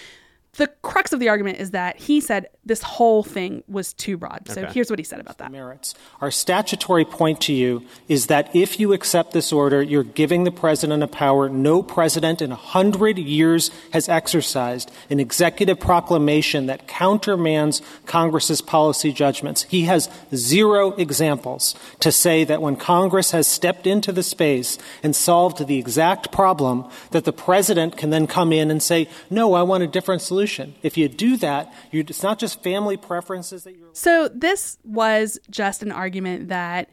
the 0.56 0.68
crux 0.82 1.12
of 1.12 1.20
the 1.20 1.28
argument 1.28 1.58
is 1.58 1.72
that 1.72 1.96
he 1.96 2.20
said 2.20 2.48
this 2.64 2.80
whole 2.82 3.22
thing 3.22 3.62
was 3.68 3.92
too 3.92 4.16
broad. 4.16 4.48
So 4.48 4.62
Okay. 4.62 4.72
here's 4.72 4.88
what 4.88 4.98
he 4.98 5.04
said 5.04 5.20
about 5.20 5.38
that. 5.38 5.50
merits. 5.52 5.94
Our 6.20 6.30
statutory 6.30 7.04
point 7.04 7.40
to 7.42 7.52
you 7.52 7.82
is 8.08 8.26
that 8.28 8.54
if 8.54 8.78
you 8.80 8.92
accept 8.92 9.32
this 9.32 9.52
order, 9.52 9.82
you're 9.82 10.02
giving 10.04 10.44
the 10.44 10.50
president 10.50 11.02
a 11.02 11.06
power 11.06 11.48
no 11.48 11.82
president 11.82 12.40
in 12.40 12.52
a 12.52 12.56
hundred 12.56 13.18
years 13.18 13.70
has 13.92 14.08
exercised, 14.08 14.90
an 15.10 15.20
executive 15.20 15.78
proclamation 15.80 16.66
that 16.66 16.86
countermands 16.86 17.82
Congress's 18.06 18.60
policy 18.60 19.12
judgments. 19.12 19.64
He 19.64 19.82
has 19.82 20.08
zero 20.34 20.92
examples 20.92 21.74
to 22.00 22.10
say 22.12 22.44
that 22.44 22.62
when 22.62 22.76
Congress 22.76 23.32
has 23.32 23.46
stepped 23.46 23.86
into 23.86 24.12
the 24.12 24.22
space 24.22 24.78
and 25.02 25.14
solved 25.16 25.66
the 25.66 25.78
exact 25.78 26.30
problem, 26.32 26.88
that 27.10 27.24
the 27.24 27.32
president 27.32 27.96
can 27.96 28.10
then 28.10 28.26
come 28.26 28.52
in 28.52 28.70
and 28.70 28.82
say, 28.82 29.08
no, 29.30 29.54
I 29.54 29.62
want 29.62 29.82
a 29.82 29.86
different 29.86 30.22
solution. 30.22 30.43
If 30.82 30.96
you 30.96 31.08
do 31.08 31.36
that, 31.38 31.72
you 31.90 32.00
it's 32.00 32.22
not 32.22 32.38
just 32.38 32.62
family 32.62 32.96
preferences 32.96 33.64
that 33.64 33.76
you're 33.76 33.88
So 33.92 34.28
this 34.28 34.78
was 34.84 35.38
just 35.50 35.82
an 35.82 35.92
argument 35.92 36.48
that 36.48 36.88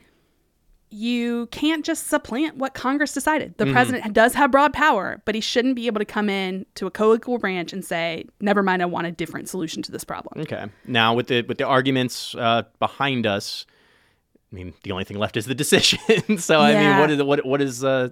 you 0.92 1.48
can't 1.48 1.86
just 1.86 2.08
supplant 2.08 2.58
what 2.58 2.74
Congress 2.74 3.14
decided. 3.14 3.58
Mm-hmm. 3.58 3.66
The 3.66 3.74
president 3.74 4.14
does 4.14 4.34
have 4.34 4.52
broad 4.52 4.74
power, 4.74 5.22
but 5.24 5.36
he 5.36 5.42
shouldn't 5.42 5.76
be 5.76 5.88
able 5.88 6.00
to 6.00 6.06
come 6.06 6.30
in 6.30 6.66
to 6.76 6.86
a 6.86 6.92
co-equal 6.92 7.40
branch 7.40 7.72
and 7.72 7.84
say, 7.84 8.26
"Never 8.42 8.62
mind, 8.62 8.82
I 8.82 8.86
want 8.86 9.08
a 9.08 9.12
different 9.12 9.48
solution 9.48 9.82
to 9.84 9.92
this 9.92 10.04
problem." 10.04 10.42
Okay. 10.42 10.66
Now 10.86 11.14
with 11.14 11.28
the 11.28 11.44
with 11.44 11.58
the 11.58 11.66
arguments 11.66 12.36
uh, 12.36 12.64
behind 12.80 13.26
us, 13.26 13.66
I 14.52 14.56
mean, 14.56 14.74
the 14.84 14.92
only 14.92 15.06
thing 15.06 15.18
left 15.18 15.38
is 15.38 15.46
the 15.46 15.56
decision. 15.56 16.00
so 16.38 16.60
I 16.60 16.74
mean, 16.74 17.00
what 17.00 17.10
is 17.10 17.24
what 17.24 17.46
what 17.46 17.62
is 17.62 17.84
uh, 17.84 18.10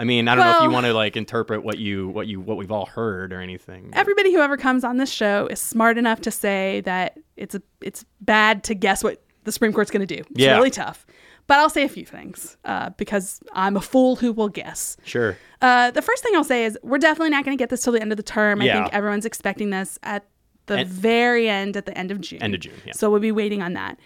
I 0.00 0.04
mean, 0.04 0.28
I 0.28 0.34
don't 0.34 0.44
know 0.46 0.56
if 0.56 0.62
you 0.62 0.70
want 0.70 0.86
to 0.86 0.94
like 0.94 1.16
interpret 1.16 1.62
what 1.62 1.78
you 1.78 2.08
what 2.08 2.26
you 2.26 2.40
what 2.40 2.56
we've 2.56 2.72
all 2.72 2.86
heard 2.86 3.32
or 3.34 3.40
anything. 3.42 3.90
Everybody 3.92 4.32
who 4.32 4.40
ever 4.40 4.56
comes 4.56 4.82
on 4.82 4.96
this 4.96 5.10
show 5.10 5.46
is 5.48 5.60
smart 5.60 5.98
enough 5.98 6.22
to 6.22 6.30
say 6.30 6.80
that 6.86 7.18
it's 7.36 7.54
a, 7.54 7.62
it's 7.82 8.04
bad 8.22 8.64
to 8.64 8.74
guess 8.74 9.04
what 9.04 9.22
the 9.44 9.52
Supreme 9.52 9.72
Court's 9.74 9.90
going 9.90 10.06
to 10.06 10.14
do. 10.16 10.22
It's 10.22 10.40
Yeah. 10.40 10.56
really 10.56 10.70
tough. 10.70 11.06
But 11.46 11.58
I'll 11.58 11.68
say 11.68 11.82
a 11.84 11.88
few 11.88 12.06
things 12.06 12.56
uh, 12.64 12.90
because 12.96 13.40
I'm 13.52 13.76
a 13.76 13.80
fool 13.80 14.16
who 14.16 14.32
will 14.32 14.48
guess. 14.48 14.96
Sure. 15.04 15.36
Uh, 15.60 15.90
the 15.90 16.00
first 16.02 16.22
thing 16.22 16.34
I'll 16.34 16.44
say 16.44 16.64
is 16.64 16.78
we're 16.82 16.98
definitely 16.98 17.30
not 17.30 17.44
going 17.44 17.56
to 17.56 17.60
get 17.60 17.68
this 17.70 17.82
till 17.82 17.92
the 17.92 18.00
end 18.00 18.12
of 18.12 18.16
the 18.16 18.22
term. 18.22 18.62
Yeah. 18.62 18.78
I 18.78 18.82
think 18.82 18.94
everyone's 18.94 19.26
expecting 19.26 19.70
this 19.70 19.98
at 20.02 20.26
the 20.66 20.78
And- 20.78 20.88
very 20.88 21.48
end, 21.48 21.76
at 21.76 21.86
the 21.86 21.98
end 21.98 22.10
of 22.10 22.20
June. 22.20 22.42
End 22.42 22.54
of 22.54 22.60
June, 22.60 22.72
yeah. 22.86 22.92
So 22.94 23.10
we'll 23.10 23.20
be 23.20 23.32
waiting 23.32 23.60
on 23.62 23.72
that. 23.74 23.98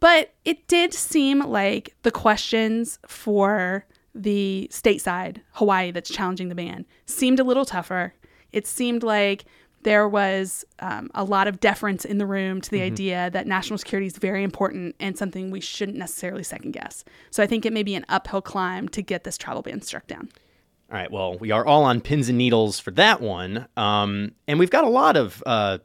But 0.00 0.34
it 0.44 0.68
did 0.68 0.94
seem 0.94 1.40
like 1.40 1.94
the 2.02 2.10
questions 2.12 2.98
for 3.06 3.86
the 4.14 4.68
stateside 4.72 5.40
Hawaii 5.52 5.90
that's 5.90 6.10
challenging 6.10 6.48
the 6.48 6.54
ban 6.54 6.86
seemed 7.06 7.40
a 7.40 7.44
little 7.44 7.64
tougher. 7.64 8.14
It 8.52 8.66
seemed 8.66 9.02
like 9.02 9.44
there 9.82 10.08
was 10.08 10.64
um, 10.78 11.10
a 11.14 11.24
lot 11.24 11.46
of 11.46 11.60
deference 11.60 12.04
in 12.06 12.16
the 12.18 12.24
room 12.26 12.60
to 12.62 12.70
the 12.70 12.78
Mm-hmm. 12.78 12.86
idea 12.94 13.30
that 13.30 13.46
national 13.46 13.76
security 13.78 14.06
is 14.06 14.16
very 14.16 14.42
important 14.42 14.94
and 14.98 15.18
something 15.18 15.50
we 15.50 15.60
shouldn't 15.60 15.98
necessarily 15.98 16.42
second 16.42 16.70
guess. 16.72 17.04
So 17.30 17.42
I 17.42 17.46
think 17.46 17.66
it 17.66 17.72
may 17.72 17.82
be 17.82 17.94
an 17.94 18.06
uphill 18.08 18.40
climb 18.40 18.88
to 18.90 19.02
get 19.02 19.24
this 19.24 19.36
travel 19.36 19.60
ban 19.62 19.82
struck 19.82 20.06
down. 20.06 20.30
All 20.90 20.96
right. 20.98 21.10
Well, 21.10 21.36
we 21.38 21.50
are 21.50 21.66
all 21.66 21.82
on 21.84 22.00
pins 22.00 22.28
and 22.28 22.38
needles 22.38 22.78
for 22.78 22.92
that 22.92 23.20
one, 23.20 23.66
um, 23.76 24.32
and 24.46 24.58
we've 24.58 24.70
got 24.70 24.84
a 24.84 24.88
lot 24.88 25.16
of 25.16 25.42
uh, 25.44 25.78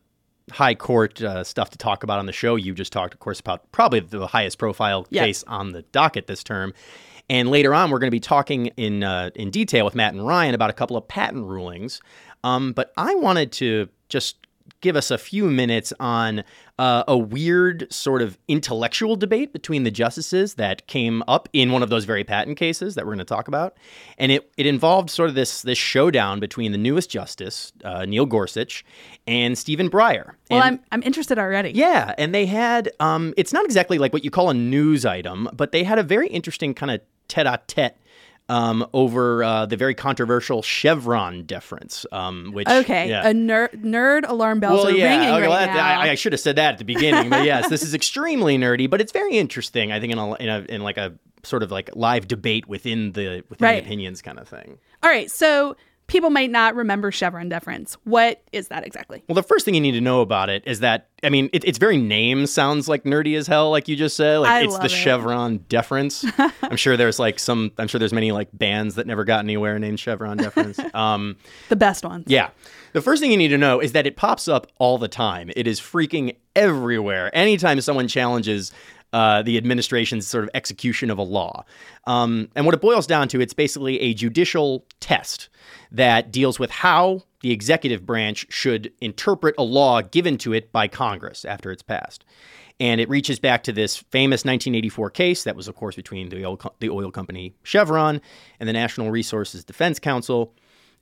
high 0.52 0.76
court 0.76 1.22
uh, 1.22 1.44
stuff 1.44 1.70
to 1.72 1.78
talk 1.78 2.04
about 2.04 2.20
on 2.20 2.26
the 2.26 2.32
show. 2.34 2.56
You 2.56 2.74
just 2.74 2.92
talked, 2.94 3.14
of 3.14 3.20
course, 3.20 3.40
about 3.40 3.70
probably 3.72 4.00
the 4.02 4.28
highest 4.28 4.58
profile 4.60 5.08
Yep. 5.10 5.26
case 5.26 5.44
on 5.48 5.72
the 5.72 5.82
docket 5.84 6.28
this 6.28 6.44
term. 6.44 6.74
And 7.30 7.50
later 7.50 7.74
on, 7.74 7.92
we're 7.92 8.00
going 8.00 8.08
to 8.08 8.12
be 8.12 8.20
talking 8.20 8.68
in 8.78 9.04
uh, 9.04 9.30
in 9.36 9.52
detail 9.52 9.86
with 9.86 9.96
Matt 9.96 10.14
and 10.14 10.26
Ryan 10.26 10.56
about 10.56 10.70
a 10.70 10.74
couple 10.74 10.98
of 10.98 11.08
patent 11.08 11.46
rulings. 11.46 12.02
Um, 12.44 12.74
but 12.74 12.92
I 12.98 13.16
wanted 13.16 13.52
to 13.54 13.90
just 14.08 14.48
give 14.82 14.96
us 14.96 15.12
a 15.12 15.18
few 15.18 15.46
minutes 15.46 15.94
on 16.00 16.44
uh, 16.80 17.04
a 17.08 17.18
weird 17.18 17.86
sort 17.94 18.22
of 18.24 18.38
intellectual 18.48 19.16
debate 19.16 19.54
between 19.54 19.84
the 19.84 19.92
justices 19.92 20.56
that 20.56 20.88
came 20.88 21.22
up 21.28 21.48
in 21.54 21.72
one 21.72 21.84
of 21.84 21.90
those 21.90 22.06
very 22.06 22.24
patent 22.24 22.58
cases 22.58 22.96
that 22.96 23.06
we're 23.06 23.12
going 23.12 23.20
to 23.20 23.26
talk 23.26 23.48
about, 23.48 23.76
and 24.18 24.32
it 24.32 24.50
it 24.58 24.66
involved 24.66 25.10
sort 25.10 25.30
of 25.30 25.36
this 25.36 25.62
this 25.62 25.78
showdown 25.78 26.40
between 26.40 26.72
the 26.72 26.78
newest 26.78 27.10
justice 27.10 27.72
uh, 27.84 28.06
Neil 28.06 28.26
Gorsuch 28.26 28.84
and 29.28 29.58
Stephen 29.58 29.90
Breyer. 29.90 30.34
Well, 30.50 30.62
And- 30.62 30.64
I'm 30.64 30.80
I'm 30.92 31.04
interested 31.04 31.38
already. 31.38 31.72
yeah, 31.76 32.16
and 32.18 32.34
they 32.34 32.46
had 32.48 32.90
um 33.00 33.34
it's 33.38 33.54
not 33.54 33.66
exactly 33.66 33.98
like 34.00 34.14
what 34.14 34.24
you 34.24 34.32
call 34.32 34.50
a 34.50 34.54
news 34.56 35.06
item, 35.06 35.50
but 35.54 35.72
they 35.72 35.84
had 35.84 36.00
a 36.00 36.04
very 36.04 36.28
interesting 36.30 36.74
kind 36.74 36.92
of 36.92 37.02
tete-a-tete 37.28 37.96
um, 38.50 38.86
over 38.94 39.44
uh, 39.44 39.66
the 39.68 39.78
very 39.78 39.94
controversial 39.96 40.62
Chevron 40.62 41.44
deference, 41.46 42.06
um, 42.12 42.52
which 42.52 42.68
Okay, 42.68 43.08
yeah. 43.10 43.30
a 43.30 43.34
nerd 43.34 43.84
nerd 43.84 44.28
alarm 44.28 44.60
bells 44.60 44.84
are 44.86 44.88
ringing 44.90 45.04
okay, 45.06 45.30
right 45.32 45.42
well, 45.42 45.52
that- 45.52 45.74
now. 45.74 46.02
I, 46.02 46.10
I 46.10 46.16
should 46.16 46.34
have 46.34 46.40
said 46.42 46.56
that 46.58 46.74
at 46.74 46.78
the 46.80 46.86
beginning, 46.86 47.30
but 47.30 47.46
yes, 47.46 47.70
this 47.70 47.84
is 47.84 47.94
extremely 47.94 48.58
nerdy, 48.58 48.90
but 48.90 49.00
it's 49.00 49.12
very 49.12 49.38
interesting. 49.38 49.92
I 49.92 50.00
think 50.00 50.12
in 50.12 50.18
a, 50.20 50.34
in, 50.36 50.50
a, 50.50 50.60
in 50.68 50.82
like 50.82 50.98
a 50.98 51.14
sort 51.44 51.64
of 51.64 51.72
like 51.72 51.90
live 51.96 52.28
debate 52.28 52.68
within 52.68 53.14
the 53.14 53.44
within 53.50 53.66
Right. 53.66 53.76
the 53.76 53.86
opinions 53.86 54.22
kind 54.22 54.40
of 54.40 54.48
thing. 54.48 54.78
All 55.04 55.10
right, 55.10 55.32
so 55.32 55.78
people 56.10 56.30
might 56.30 56.50
not 56.52 56.76
remember 56.76 57.12
Chevron 57.12 57.48
deference. 57.50 57.96
What 58.04 58.42
is 58.52 58.68
that 58.68 58.86
exactly? 58.86 59.24
Well, 59.30 59.36
the 59.36 59.44
first 59.44 59.64
thing 59.64 59.74
you 59.76 59.82
need 59.82 59.94
to 59.94 60.02
know 60.02 60.22
about 60.22 60.50
it 60.50 60.64
is 60.66 60.82
that 60.82 61.08
I 61.24 61.30
mean, 61.30 61.50
it, 61.52 61.66
its 61.66 61.78
very 61.78 61.98
name 61.98 62.46
sounds 62.46 62.88
like 62.88 63.04
nerdy 63.04 63.38
as 63.38 63.46
hell, 63.48 63.70
like 63.72 63.88
you 63.88 63.96
just 63.96 64.16
said. 64.16 64.38
Like 64.38 64.52
I 64.52 64.64
it's 64.64 64.78
the 64.78 64.86
it. 64.86 64.90
Chevron 64.92 65.58
deference. 65.70 66.26
I'm 66.64 66.78
sure 66.78 66.98
there's 66.98 67.20
like 67.20 67.40
some. 67.40 67.72
I'm 67.78 67.88
sure 67.88 68.00
there's 68.00 68.14
many 68.14 68.32
like 68.32 68.50
bands 68.54 68.96
that 68.96 69.08
never 69.08 69.24
got 69.24 69.40
anywhere 69.40 69.80
named 69.80 70.00
Chevron 70.00 70.38
deference. 70.38 70.80
Um, 70.94 71.38
The 71.70 71.76
best 71.76 72.04
ones. 72.04 72.26
yeah. 72.28 72.50
The 72.94 73.02
first 73.02 73.22
thing 73.22 73.30
you 73.32 73.38
need 73.38 73.50
to 73.50 73.58
know 73.58 73.80
is 73.80 73.92
that 73.92 74.08
it 74.08 74.16
pops 74.18 74.48
up 74.48 74.68
all 74.80 74.98
the 74.98 75.08
time. 75.08 75.52
It 75.56 75.68
is 75.68 75.80
freaking 75.80 76.36
everywhere. 76.56 77.30
Anytime 77.36 77.80
someone 77.82 78.08
challenges 78.08 78.72
uh, 79.14 79.42
the 79.42 79.58
administration's 79.58 80.28
sort 80.28 80.44
of 80.44 80.50
execution 80.54 81.10
of 81.10 81.18
a 81.18 81.24
law. 81.24 81.66
Um, 82.06 82.50
and 82.56 82.66
what 82.66 82.76
it 82.76 82.82
boils 82.82 83.08
down 83.08 83.28
to, 83.30 83.42
it's 83.42 83.54
basically 83.54 84.00
a 84.00 84.14
judicial 84.14 84.86
test 85.00 85.50
that 85.92 86.32
deals 86.32 86.60
with 86.60 86.70
how 86.70 87.24
the 87.42 87.52
executive 87.52 88.06
branch 88.06 88.46
should 88.50 88.92
interpret 89.02 89.56
a 89.58 89.64
law 89.64 90.02
given 90.02 90.38
to 90.40 90.54
it 90.54 90.72
by 90.72 90.88
Congress 90.88 91.46
after 91.46 91.72
it's 91.72 91.82
passed. 91.82 92.26
And 92.80 93.02
it 93.02 93.10
reaches 93.10 93.40
back 93.40 93.64
to 93.64 93.74
this 93.74 93.98
famous 93.98 94.46
1984 94.46 95.10
case 95.10 95.44
that 95.44 95.56
was, 95.56 95.68
of 95.68 95.76
course, 95.76 95.96
between 95.96 96.30
the 96.30 96.46
oil, 96.46 96.58
co- 96.58 96.74
the 96.80 96.90
oil 96.90 97.12
company 97.12 97.54
Chevron 97.64 98.22
and 98.60 98.70
the 98.70 98.74
National 98.74 99.12
Resources 99.12 99.66
Defense 99.66 100.00
Council. 100.00 100.54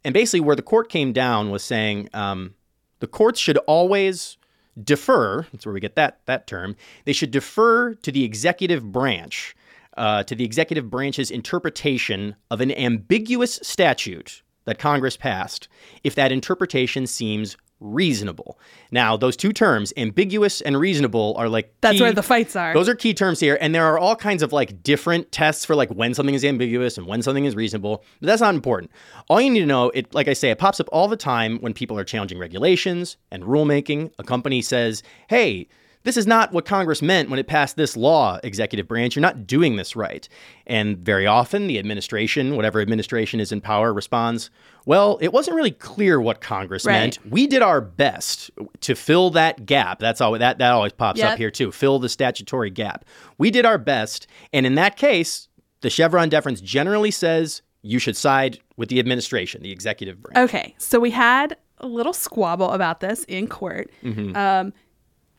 And 0.04 0.14
basically, 0.14 0.40
where 0.40 0.56
the 0.56 0.62
court 0.64 0.90
came 0.90 1.14
down 1.14 1.52
was 1.52 1.64
saying 1.64 2.10
um, 2.14 2.56
the 3.00 3.08
courts 3.08 3.40
should 3.40 3.58
always 3.68 4.38
defer. 4.84 5.46
That's 5.52 5.66
where 5.66 5.74
we 5.74 5.80
get 5.80 5.96
that 5.96 6.20
that 6.26 6.48
term. 6.48 6.76
They 7.06 7.14
should 7.14 7.32
defer 7.32 7.96
to 7.96 8.12
the 8.12 8.24
executive 8.24 8.92
branch, 8.92 9.56
uh, 9.96 10.24
to 10.24 10.36
the 10.36 10.44
executive 10.44 10.90
branch's 10.90 11.32
interpretation 11.32 12.36
of 12.52 12.62
an 12.62 12.72
ambiguous 12.72 13.60
statute 13.64 14.44
that 14.66 14.80
Congress 14.80 15.18
passed, 15.18 15.68
if 16.04 16.14
that 16.16 16.32
interpretation 16.32 17.08
seems 17.08 17.56
reasonable. 17.80 18.60
Now, 18.92 19.18
those 19.18 19.38
two 19.38 19.54
terms, 19.54 19.94
ambiguous 19.98 20.62
and 20.62 20.80
reasonable, 20.80 21.36
are 21.38 21.48
like 21.50 21.74
That's 21.82 21.98
key- 21.98 22.02
where 22.04 22.12
the 22.14 22.24
fights 22.24 22.56
are. 22.56 22.74
those 22.74 22.90
are 22.90 22.96
key 22.96 23.14
terms 23.14 23.40
here, 23.40 23.58
and 23.62 23.74
there 23.76 23.86
are 23.86 23.98
all 24.00 24.16
kinds 24.16 24.42
of 24.44 24.52
like 24.54 24.82
different 24.84 25.32
tests 25.32 25.66
for 25.66 25.76
like 25.76 25.90
when 25.90 26.14
something 26.14 26.36
is 26.36 26.44
ambiguous 26.46 26.98
and 26.98 27.08
when 27.08 27.22
something 27.22 27.46
is 27.46 27.56
reasonable. 27.56 28.04
But 28.20 28.28
that's 28.28 28.42
not 28.42 28.56
important. 28.56 28.92
All 29.30 29.40
you 29.42 29.50
need 29.50 29.60
to 29.62 29.66
know, 29.66 29.90
it 29.92 30.14
like 30.14 30.28
I 30.28 30.34
say, 30.34 30.50
it 30.50 30.58
pops 30.58 30.80
up 30.80 30.90
all 30.92 31.08
the 31.08 31.18
time 31.18 31.58
when 31.60 31.74
people 31.74 31.98
are 31.98 32.04
challenging 32.04 32.40
regulations 32.40 33.18
and 33.32 33.44
rulemaking. 33.44 34.12
A 34.20 34.24
company 34.24 34.62
says, 34.62 35.04
"Hey." 35.30 35.68
This 36.08 36.16
is 36.16 36.26
not 36.26 36.54
what 36.54 36.64
Congress 36.64 37.02
meant 37.02 37.30
when 37.30 37.38
it 37.38 37.48
passed 37.48 37.76
this 37.76 37.98
law, 37.98 38.40
executive 38.42 38.88
branch. 38.88 39.14
You're 39.14 39.22
not 39.22 39.46
doing 39.46 39.76
this 39.76 39.94
right. 39.94 40.26
And 40.66 40.98
very 41.00 41.28
often, 41.28 41.68
the 41.68 41.78
administration, 41.78 42.56
whatever 42.56 42.80
administration 42.80 43.42
is 43.42 43.52
in 43.52 43.60
power, 43.60 43.94
responds, 43.94 44.50
Well, 44.86 45.18
it 45.20 45.34
wasn't 45.34 45.58
really 45.58 45.72
clear 45.72 46.22
what 46.22 46.40
Congress 46.40 46.86
Right. 46.86 46.94
meant. 46.94 47.20
We 47.30 47.46
did 47.46 47.62
our 47.62 47.82
best 47.82 48.52
to 48.80 48.96
fill 48.96 49.32
that 49.32 49.66
gap. 49.66 50.00
That's 50.00 50.22
all 50.22 50.32
that, 50.32 50.60
that 50.60 50.72
always 50.72 50.94
pops 50.94 51.20
Yep. 51.20 51.34
up 51.34 51.38
here 51.38 51.52
too. 51.52 51.74
Fill 51.74 52.00
the 52.00 52.08
statutory 52.08 52.70
gap. 52.70 53.04
We 53.38 53.52
did 53.52 53.66
our 53.66 53.78
best, 53.78 54.28
and 54.54 54.66
in 54.66 54.76
that 54.76 54.96
case, 54.96 55.50
the 55.82 55.90
Chevron 55.90 56.30
deference 56.30 56.62
generally 56.62 57.12
says 57.12 57.64
you 57.82 58.00
should 58.00 58.16
side 58.16 58.60
with 58.78 58.88
the 58.88 58.98
administration, 59.00 59.62
the 59.62 59.72
executive 59.74 60.22
branch. 60.22 60.38
Okay, 60.50 60.74
so 60.78 61.02
we 61.02 61.12
had 61.12 61.58
a 61.80 61.88
little 61.88 62.14
squabble 62.14 62.72
about 62.72 63.02
this 63.02 63.26
in 63.26 63.48
court. 63.48 63.92
Mm-hmm. 64.04 64.38
Um, 64.38 64.74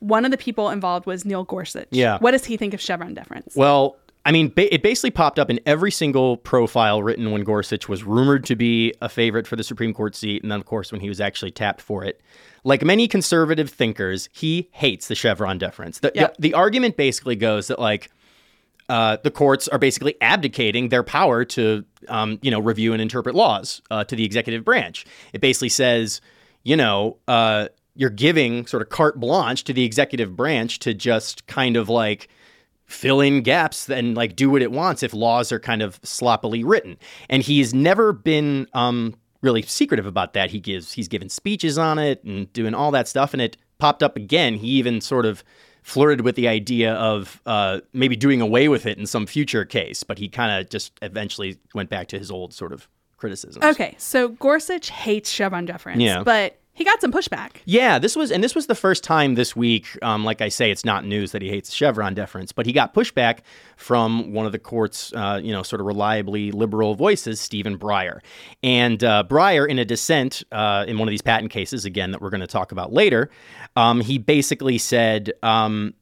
one 0.01 0.25
of 0.25 0.31
the 0.31 0.37
people 0.39 0.71
involved 0.71 1.07
was 1.07 1.25
Neil 1.25 1.45
Gorsuch. 1.45 1.89
Yeah. 1.91 2.19
What 2.19 2.33
does 2.33 2.45
he 2.45 2.57
think 2.57 2.75
of 2.75 2.81
Chevron 2.81 3.15
deference? 3.15 3.55
Well, 3.57 3.97
I 4.25 4.33
mean, 4.33 4.49
ba- 4.55 4.73
it 4.75 4.83
basically 4.83 5.11
popped 5.11 5.39
up 5.39 5.49
in 5.49 5.59
every 5.65 5.91
single 5.91 6.37
profile 6.37 7.03
written 7.03 7.31
when 7.31 7.45
Gorsuch 7.45 7.89
was 7.89 8.05
rumored 8.05 8.45
to 8.47 8.57
be 8.57 8.93
a 9.01 9.09
favorite 9.09 9.47
for 9.47 9.57
the 9.57 9.65
Supreme 9.65 9.95
Court 9.95 10.15
seat, 10.15 10.43
and 10.43 10.53
then, 10.53 10.61
of 10.61 10.67
course, 10.67 10.93
when 10.93 11.01
he 11.01 11.09
was 11.09 11.21
actually 11.21 11.51
tapped 11.51 11.81
for 11.81 12.05
it. 12.05 12.21
Like 12.65 12.85
many 12.85 13.09
conservative 13.09 13.71
thinkers, 13.71 14.29
he 14.33 14.69
hates 14.73 15.09
the 15.09 15.15
Chevron 15.15 15.57
deference. 15.59 16.01
The, 16.01 16.13
Yep. 16.15 16.37
the, 16.37 16.43
the 16.43 16.55
argument 16.55 16.97
basically 16.97 17.37
goes 17.37 17.69
that, 17.69 17.79
like, 17.79 18.11
uh, 18.91 19.19
the 19.23 19.31
courts 19.31 19.69
are 19.69 19.79
basically 19.79 20.15
abdicating 20.21 20.89
their 20.89 21.03
power 21.03 21.45
to, 21.45 21.85
um, 22.09 22.39
you 22.43 22.51
know, 22.51 22.59
review 22.61 22.93
and 22.93 23.01
interpret 23.01 23.35
laws 23.35 23.81
uh, 23.91 24.05
to 24.05 24.17
the 24.17 24.25
executive 24.25 24.65
branch. 24.65 25.07
It 25.33 25.41
basically 25.41 25.69
says, 25.69 26.21
you 26.65 26.77
know, 26.77 27.19
uh, 27.29 27.69
you're 27.99 28.11
giving 28.11 28.65
sort 28.65 28.81
of 28.81 28.91
carte 28.91 29.19
blanche 29.19 29.65
to 29.65 29.73
the 29.73 29.85
executive 29.85 30.37
branch 30.37 30.79
to 30.79 30.95
just 30.95 31.45
kind 31.49 31.77
of 31.77 31.89
like 31.89 32.29
fill 32.87 33.21
in 33.21 33.43
gaps 33.43 33.91
and 33.91 34.17
like 34.17 34.37
do 34.37 34.49
what 34.49 34.63
it 34.63 34.71
wants 34.71 35.03
if 35.03 35.13
laws 35.13 35.51
are 35.51 35.59
kind 35.59 35.83
of 35.83 35.99
sloppily 36.05 36.63
written. 36.63 36.97
And 37.29 37.43
he's 37.43 37.75
never 37.75 38.13
been 38.13 38.69
um, 38.73 39.17
really 39.43 39.63
secretive 39.63 40.07
about 40.07 40.33
that. 40.35 40.49
He 40.49 40.61
gives 40.61 40.93
he's 40.93 41.09
given 41.09 41.29
speeches 41.29 41.77
on 41.77 41.99
it 41.99 42.23
and 42.23 42.51
doing 42.53 42.73
all 42.73 42.93
that 42.93 43.09
stuff, 43.09 43.33
and 43.33 43.43
it 43.43 43.57
popped 43.79 44.05
up 44.05 44.17
again. 44.17 44.55
He 44.55 44.69
even 44.69 45.01
sort 45.01 45.27
of 45.27 45.43
flirted 45.83 46.21
with 46.21 46.37
the 46.37 46.47
idea 46.47 46.95
of 46.95 47.43
uh, 47.47 47.81
maybe 47.93 48.15
doing 48.15 48.41
away 48.41 48.69
with 48.69 48.87
it 48.87 48.97
in 48.97 49.07
some 49.07 49.27
future 49.27 49.65
case, 49.65 50.05
but 50.05 50.19
he 50.19 50.29
kind 50.29 50.61
of 50.61 50.71
just 50.71 50.93
eventually 51.03 51.59
went 51.75 51.91
back 51.91 52.07
to 52.09 52.19
his 52.19 52.31
old 52.31 52.55
sort 52.55 52.73
of 52.73 52.87
criticisms. 53.17 53.65
okay, 53.65 53.97
so 53.99 54.29
Gorsuch 54.29 54.89
hates 54.91 55.29
Chevron 55.29 55.65
deference. 55.65 56.01
Yeah. 56.01 56.23
But 56.23 56.61
he 56.79 56.85
got 56.85 57.01
some 57.01 57.11
pushback. 57.11 57.57
Yeah, 57.65 57.99
this 57.99 58.15
was, 58.15 58.31
and 58.31 58.43
this 58.43 58.55
was 58.55 58.69
the 58.69 58.75
first 58.77 59.03
time 59.03 59.35
this 59.35 59.57
week. 59.57 59.99
Um, 60.01 60.25
like 60.25 60.41
I 60.41 60.49
say, 60.49 60.71
it's 60.71 60.85
not 60.85 61.05
news 61.05 61.33
that 61.33 61.43
he 61.43 61.49
hates 61.49 61.73
Chevron 61.73 62.15
deference, 62.15 62.53
but 62.53 62.67
he 62.67 62.73
got 62.73 62.95
pushback 62.95 63.41
from 63.77 64.33
one 64.33 64.47
of 64.47 64.53
the 64.53 64.61
court's, 64.61 65.13
uh, 65.13 65.41
you 65.43 65.51
know, 65.51 65.65
sort 65.65 65.81
of 65.81 65.87
reliably 65.89 66.53
liberal 66.53 66.95
voices, 66.95 67.41
Stephen 67.41 67.77
Breyer. 67.77 68.21
And 68.63 69.03
uh, 69.03 69.25
Breyer, 69.29 69.69
in 69.69 69.81
a 69.81 69.85
dissent 69.85 70.45
uh, 70.53 70.85
in 70.87 70.99
one 70.99 71.09
of 71.09 71.11
these 71.11 71.21
patent 71.21 71.51
cases, 71.51 71.85
again 71.85 72.13
that 72.13 72.23
we're 72.23 72.31
going 72.31 72.43
to 72.43 72.47
talk 72.47 72.71
about 72.71 72.93
later, 72.93 73.29
um, 73.75 74.01
he 74.01 74.17
basically 74.17 74.79
said, 74.79 75.33
um, 75.43 75.95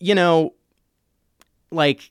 you 0.00 0.16
know, 0.16 0.52
like 1.70 2.10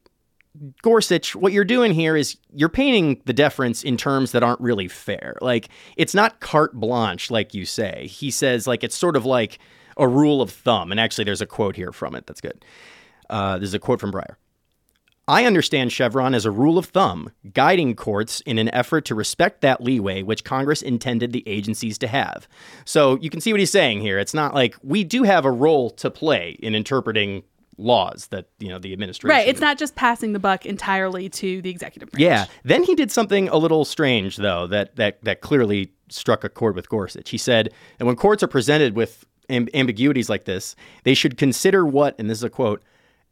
Gorsuch, 0.81 1.35
what 1.35 1.51
you're 1.51 1.65
doing 1.65 1.93
here 1.93 2.15
is 2.15 2.37
you're 2.53 2.69
painting 2.69 3.21
the 3.25 3.33
deference 3.33 3.83
in 3.83 3.97
terms 3.97 4.31
that 4.31 4.43
aren't 4.43 4.61
really 4.61 4.87
fair. 4.87 5.35
Like, 5.41 5.69
it's 5.97 6.13
not 6.13 6.39
carte 6.39 6.73
blanche, 6.73 7.31
like 7.31 7.53
you 7.53 7.65
say. 7.65 8.07
He 8.07 8.29
says, 8.29 8.67
like, 8.67 8.83
it's 8.83 8.95
sort 8.95 9.15
of 9.15 9.25
like 9.25 9.57
a 9.97 10.07
rule 10.07 10.41
of 10.41 10.51
thumb. 10.51 10.91
And 10.91 10.99
actually, 10.99 11.23
there's 11.23 11.41
a 11.41 11.47
quote 11.47 11.75
here 11.75 11.91
from 11.91 12.13
it 12.15 12.27
that's 12.27 12.41
good. 12.41 12.63
Uh, 13.29 13.57
there's 13.57 13.73
a 13.73 13.79
quote 13.79 13.99
from 13.99 14.11
Breyer. 14.11 14.35
I 15.27 15.45
understand 15.45 15.93
Chevron 15.93 16.33
as 16.35 16.45
a 16.45 16.51
rule 16.51 16.77
of 16.77 16.87
thumb, 16.87 17.31
guiding 17.53 17.95
courts 17.95 18.41
in 18.41 18.59
an 18.59 18.73
effort 18.75 19.05
to 19.05 19.15
respect 19.15 19.61
that 19.61 19.81
leeway 19.81 20.21
which 20.21 20.43
Congress 20.43 20.81
intended 20.81 21.31
the 21.31 21.47
agencies 21.47 21.97
to 21.99 22.07
have. 22.07 22.45
So 22.83 23.17
you 23.21 23.29
can 23.29 23.39
see 23.39 23.53
what 23.53 23.61
he's 23.61 23.71
saying 23.71 24.01
here. 24.01 24.19
It's 24.19 24.33
not 24.33 24.53
like 24.53 24.75
we 24.83 25.05
do 25.05 25.23
have 25.23 25.45
a 25.45 25.51
role 25.51 25.89
to 25.91 26.11
play 26.11 26.57
in 26.61 26.75
interpreting 26.75 27.43
laws 27.77 28.27
that 28.27 28.47
you 28.59 28.69
know 28.69 28.79
the 28.79 28.93
administration. 28.93 29.35
Right. 29.35 29.47
It's 29.47 29.61
not 29.61 29.77
just 29.77 29.95
passing 29.95 30.33
the 30.33 30.39
buck 30.39 30.65
entirely 30.65 31.29
to 31.29 31.61
the 31.61 31.69
executive 31.69 32.11
branch. 32.11 32.21
Yeah. 32.21 32.45
Then 32.63 32.83
he 32.83 32.95
did 32.95 33.11
something 33.11 33.49
a 33.49 33.57
little 33.57 33.85
strange 33.85 34.37
though 34.37 34.67
that 34.67 34.95
that 34.95 35.23
that 35.23 35.41
clearly 35.41 35.91
struck 36.09 36.43
a 36.43 36.49
chord 36.49 36.75
with 36.75 36.89
Gorsuch. 36.89 37.29
He 37.29 37.37
said, 37.37 37.73
"And 37.99 38.07
when 38.07 38.15
courts 38.15 38.43
are 38.43 38.47
presented 38.47 38.95
with 38.95 39.25
amb- 39.49 39.73
ambiguities 39.73 40.29
like 40.29 40.45
this, 40.45 40.75
they 41.03 41.13
should 41.13 41.37
consider 41.37 41.85
what, 41.85 42.15
and 42.19 42.29
this 42.29 42.39
is 42.39 42.43
a 42.43 42.49
quote, 42.49 42.83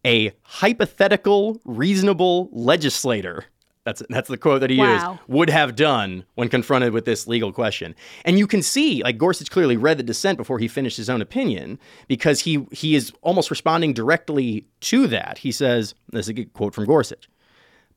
a 0.05 0.31
hypothetical, 0.43 1.59
reasonable 1.65 2.49
legislator." 2.51 3.45
That's 3.83 4.03
that's 4.09 4.29
the 4.29 4.37
quote 4.37 4.61
that 4.61 4.69
he 4.69 4.77
Wow. 4.77 5.11
used. 5.13 5.21
Would 5.27 5.49
have 5.49 5.75
done 5.75 6.23
when 6.35 6.49
confronted 6.49 6.93
with 6.93 7.05
this 7.05 7.27
legal 7.27 7.51
question, 7.51 7.95
and 8.25 8.37
you 8.37 8.45
can 8.45 8.61
see 8.61 9.01
like 9.03 9.17
Gorsuch 9.17 9.49
clearly 9.49 9.75
read 9.75 9.97
the 9.97 10.03
dissent 10.03 10.37
before 10.37 10.59
he 10.59 10.67
finished 10.67 10.97
his 10.97 11.09
own 11.09 11.21
opinion 11.21 11.79
because 12.07 12.41
he 12.41 12.67
he 12.71 12.93
is 12.95 13.11
almost 13.21 13.49
responding 13.49 13.93
directly 13.93 14.65
to 14.81 15.07
that. 15.07 15.39
He 15.39 15.51
says, 15.51 15.95
"This 16.11 16.25
is 16.25 16.29
a 16.29 16.33
good 16.33 16.53
quote 16.53 16.75
from 16.75 16.85
Gorsuch." 16.85 17.27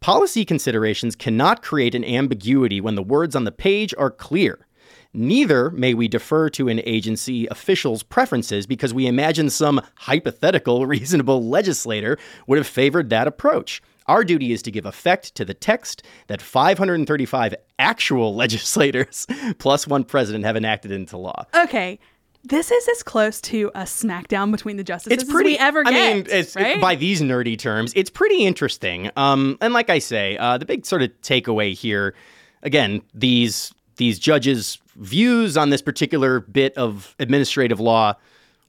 Policy 0.01 0.45
considerations 0.45 1.15
cannot 1.17 1.63
create 1.63 1.95
an 1.95 2.05
ambiguity 2.05 2.81
when 2.81 2.95
the 2.95 3.03
words 3.03 3.37
on 3.37 3.45
the 3.45 3.53
page 3.53 3.95
are 3.99 4.11
clear. 4.11 4.67
Neither 5.13 5.71
may 5.71 5.95
we 5.95 6.09
defer 6.09 6.51
to 6.51 6.69
an 6.69 6.81
agency 6.85 7.47
official's 7.47 8.03
preferences 8.03 8.67
because 8.67 8.93
we 8.93 9.07
imagine 9.07 9.49
some 9.49 9.81
hypothetical, 9.97 10.87
reasonable 10.97 11.47
legislator 11.49 12.19
would 12.47 12.59
have 12.59 12.67
favored 12.67 13.11
that 13.11 13.27
approach. 13.29 13.81
Our 14.07 14.25
duty 14.25 14.53
is 14.53 14.63
to 14.63 14.71
give 14.71 14.87
effect 14.87 15.35
to 15.37 15.45
the 15.45 15.55
text 15.55 16.03
that 16.27 16.43
535 16.43 17.55
actual 17.79 18.35
legislators 18.45 19.27
plus 19.59 19.87
one 19.87 20.05
president 20.05 20.45
have 20.45 20.57
enacted 20.57 20.91
into 20.93 21.17
law. 21.17 21.45
Okay. 21.55 21.99
This 22.47 22.71
is 22.71 22.87
as 22.89 23.03
close 23.03 23.41
to 23.43 23.71
a 23.75 23.83
smackdown 23.85 24.51
between 24.53 24.77
the 24.77 24.85
justices 24.85 25.23
it's 25.23 25.33
pretty 25.33 25.55
as 25.55 25.61
we 25.61 25.67
ever 25.67 25.83
I 25.87 25.91
get. 25.93 26.17
mean, 26.17 26.27
it's, 26.29 26.55
right? 26.55 26.79
by 26.79 26.95
these 26.95 27.23
nerdy 27.23 27.59
terms, 27.59 27.95
it's 27.97 28.11
pretty 28.11 28.45
interesting. 28.45 29.11
Um, 29.17 29.57
and 29.63 29.73
like 29.73 29.89
I 29.89 29.99
say, 29.99 30.37
uh, 30.37 30.59
the 30.59 30.67
big 30.67 30.85
sort 30.85 31.01
of 31.01 31.11
takeaway 31.23 31.73
here, 31.75 32.15
again, 32.63 33.01
these 33.15 33.73
these 33.97 34.19
judges' 34.19 34.79
views 34.97 35.57
on 35.57 35.71
this 35.71 35.81
particular 35.81 36.41
bit 36.41 36.77
of 36.77 37.15
administrative 37.19 37.81
law 37.81 38.15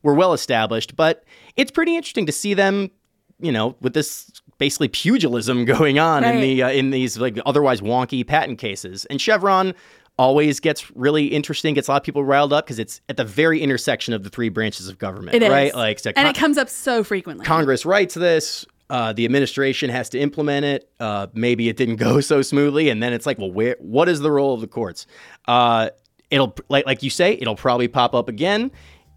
were 0.03 0.13
well 0.13 0.31
established, 0.33 0.95
but 0.95 1.25
it's 1.57 1.71
pretty 1.71 1.95
interesting 1.97 2.27
to 2.27 2.31
see 2.31 2.53
them, 2.53 2.91
you 3.39 3.51
know, 3.51 3.75
with 3.81 3.93
this 3.93 4.31
basically 4.57 4.87
pugilism 4.87 5.65
going 5.75 5.99
on 5.99 6.23
in 6.23 6.41
the 6.41 6.63
uh, 6.63 6.69
in 6.69 6.91
these 6.91 7.17
like 7.17 7.37
otherwise 7.45 7.81
wonky 7.81 8.25
patent 8.25 8.59
cases. 8.59 9.05
And 9.05 9.19
Chevron 9.19 9.73
always 10.17 10.59
gets 10.59 10.95
really 10.95 11.25
interesting, 11.25 11.73
gets 11.73 11.87
a 11.87 11.91
lot 11.91 11.97
of 12.01 12.03
people 12.05 12.23
riled 12.23 12.53
up 12.53 12.65
because 12.65 12.79
it's 12.79 13.01
at 13.09 13.17
the 13.17 13.25
very 13.25 13.59
intersection 13.61 14.13
of 14.13 14.23
the 14.23 14.29
three 14.29 14.49
branches 14.49 14.87
of 14.87 14.97
government, 14.97 15.35
It 15.35 15.43
is. 15.43 15.49
right? 15.49 15.75
Like, 15.75 15.99
so 15.99 16.11
and 16.15 16.27
it 16.27 16.35
comes 16.35 16.57
up 16.57 16.69
so 16.69 17.03
frequently. 17.03 17.45
Congress 17.45 17.85
writes 17.85 18.13
this. 18.13 18.65
Uh, 18.87 19.11
the 19.13 19.25
administration 19.25 19.89
has 19.89 20.09
to 20.09 20.19
implement 20.19 20.63
it. 20.63 20.87
Uh, 20.99 21.25
maybe 21.33 21.67
it 21.69 21.75
didn't 21.75 21.95
go 22.07 22.21
so 22.21 22.41
smoothly, 22.41 22.89
and 22.89 23.01
then 23.01 23.13
it's 23.13 23.25
like, 23.25 23.37
well, 23.39 23.51
where? 23.51 23.75
What 23.79 24.07
is 24.07 24.19
the 24.19 24.31
role 24.31 24.53
of 24.53 24.61
the 24.61 24.67
courts? 24.67 25.07
Uh, 25.47 25.89
it'll 26.29 26.55
like 26.69 26.85
like 26.85 27.01
you 27.03 27.09
say, 27.09 27.33
it'll 27.33 27.55
probably 27.55 27.87
pop 27.87 28.13
up 28.13 28.29
again. 28.29 28.71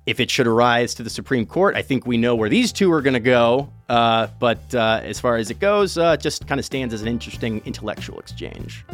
If 0.06 0.20
it 0.20 0.30
should 0.30 0.46
arise 0.46 0.94
to 0.94 1.02
the 1.02 1.10
Supreme 1.10 1.44
Court, 1.44 1.76
I 1.76 1.82
think 1.82 2.06
we 2.06 2.16
know 2.16 2.34
where 2.34 2.48
these 2.48 2.72
two 2.72 2.90
are 2.92 3.02
going 3.02 3.12
to 3.14 3.20
go. 3.20 3.70
Uh, 3.88 4.26
but 4.38 4.74
uh, 4.74 5.00
as 5.02 5.18
far 5.18 5.36
as 5.36 5.50
it 5.50 5.60
goes, 5.60 5.96
uh, 5.96 6.16
it 6.18 6.20
just 6.20 6.46
kind 6.46 6.58
of 6.58 6.64
stands 6.64 6.92
as 6.92 7.00
an 7.00 7.08
interesting 7.08 7.62
intellectual 7.64 8.18
exchange. 8.18 8.84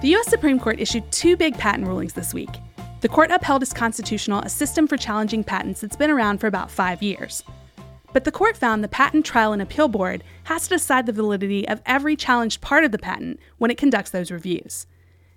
The 0.00 0.12
U.S. 0.12 0.28
Supreme 0.28 0.58
Court 0.58 0.80
issued 0.80 1.10
two 1.12 1.36
big 1.36 1.58
patent 1.58 1.86
rulings 1.86 2.14
this 2.14 2.32
week. 2.32 2.48
The 3.00 3.08
court 3.08 3.30
upheld 3.30 3.62
as 3.62 3.72
constitutional 3.72 4.40
a 4.40 4.48
system 4.48 4.88
for 4.88 4.96
challenging 4.96 5.44
patents 5.44 5.80
that's 5.80 5.94
been 5.94 6.10
around 6.10 6.38
for 6.38 6.48
about 6.48 6.68
five 6.68 7.00
years. 7.00 7.44
But 8.12 8.24
the 8.24 8.32
court 8.32 8.56
found 8.56 8.82
the 8.82 8.88
Patent 8.88 9.24
Trial 9.24 9.52
and 9.52 9.62
Appeal 9.62 9.86
Board 9.86 10.24
has 10.44 10.64
to 10.64 10.70
decide 10.70 11.06
the 11.06 11.12
validity 11.12 11.68
of 11.68 11.80
every 11.86 12.16
challenged 12.16 12.60
part 12.60 12.82
of 12.82 12.90
the 12.90 12.98
patent 12.98 13.38
when 13.58 13.70
it 13.70 13.78
conducts 13.78 14.10
those 14.10 14.32
reviews. 14.32 14.88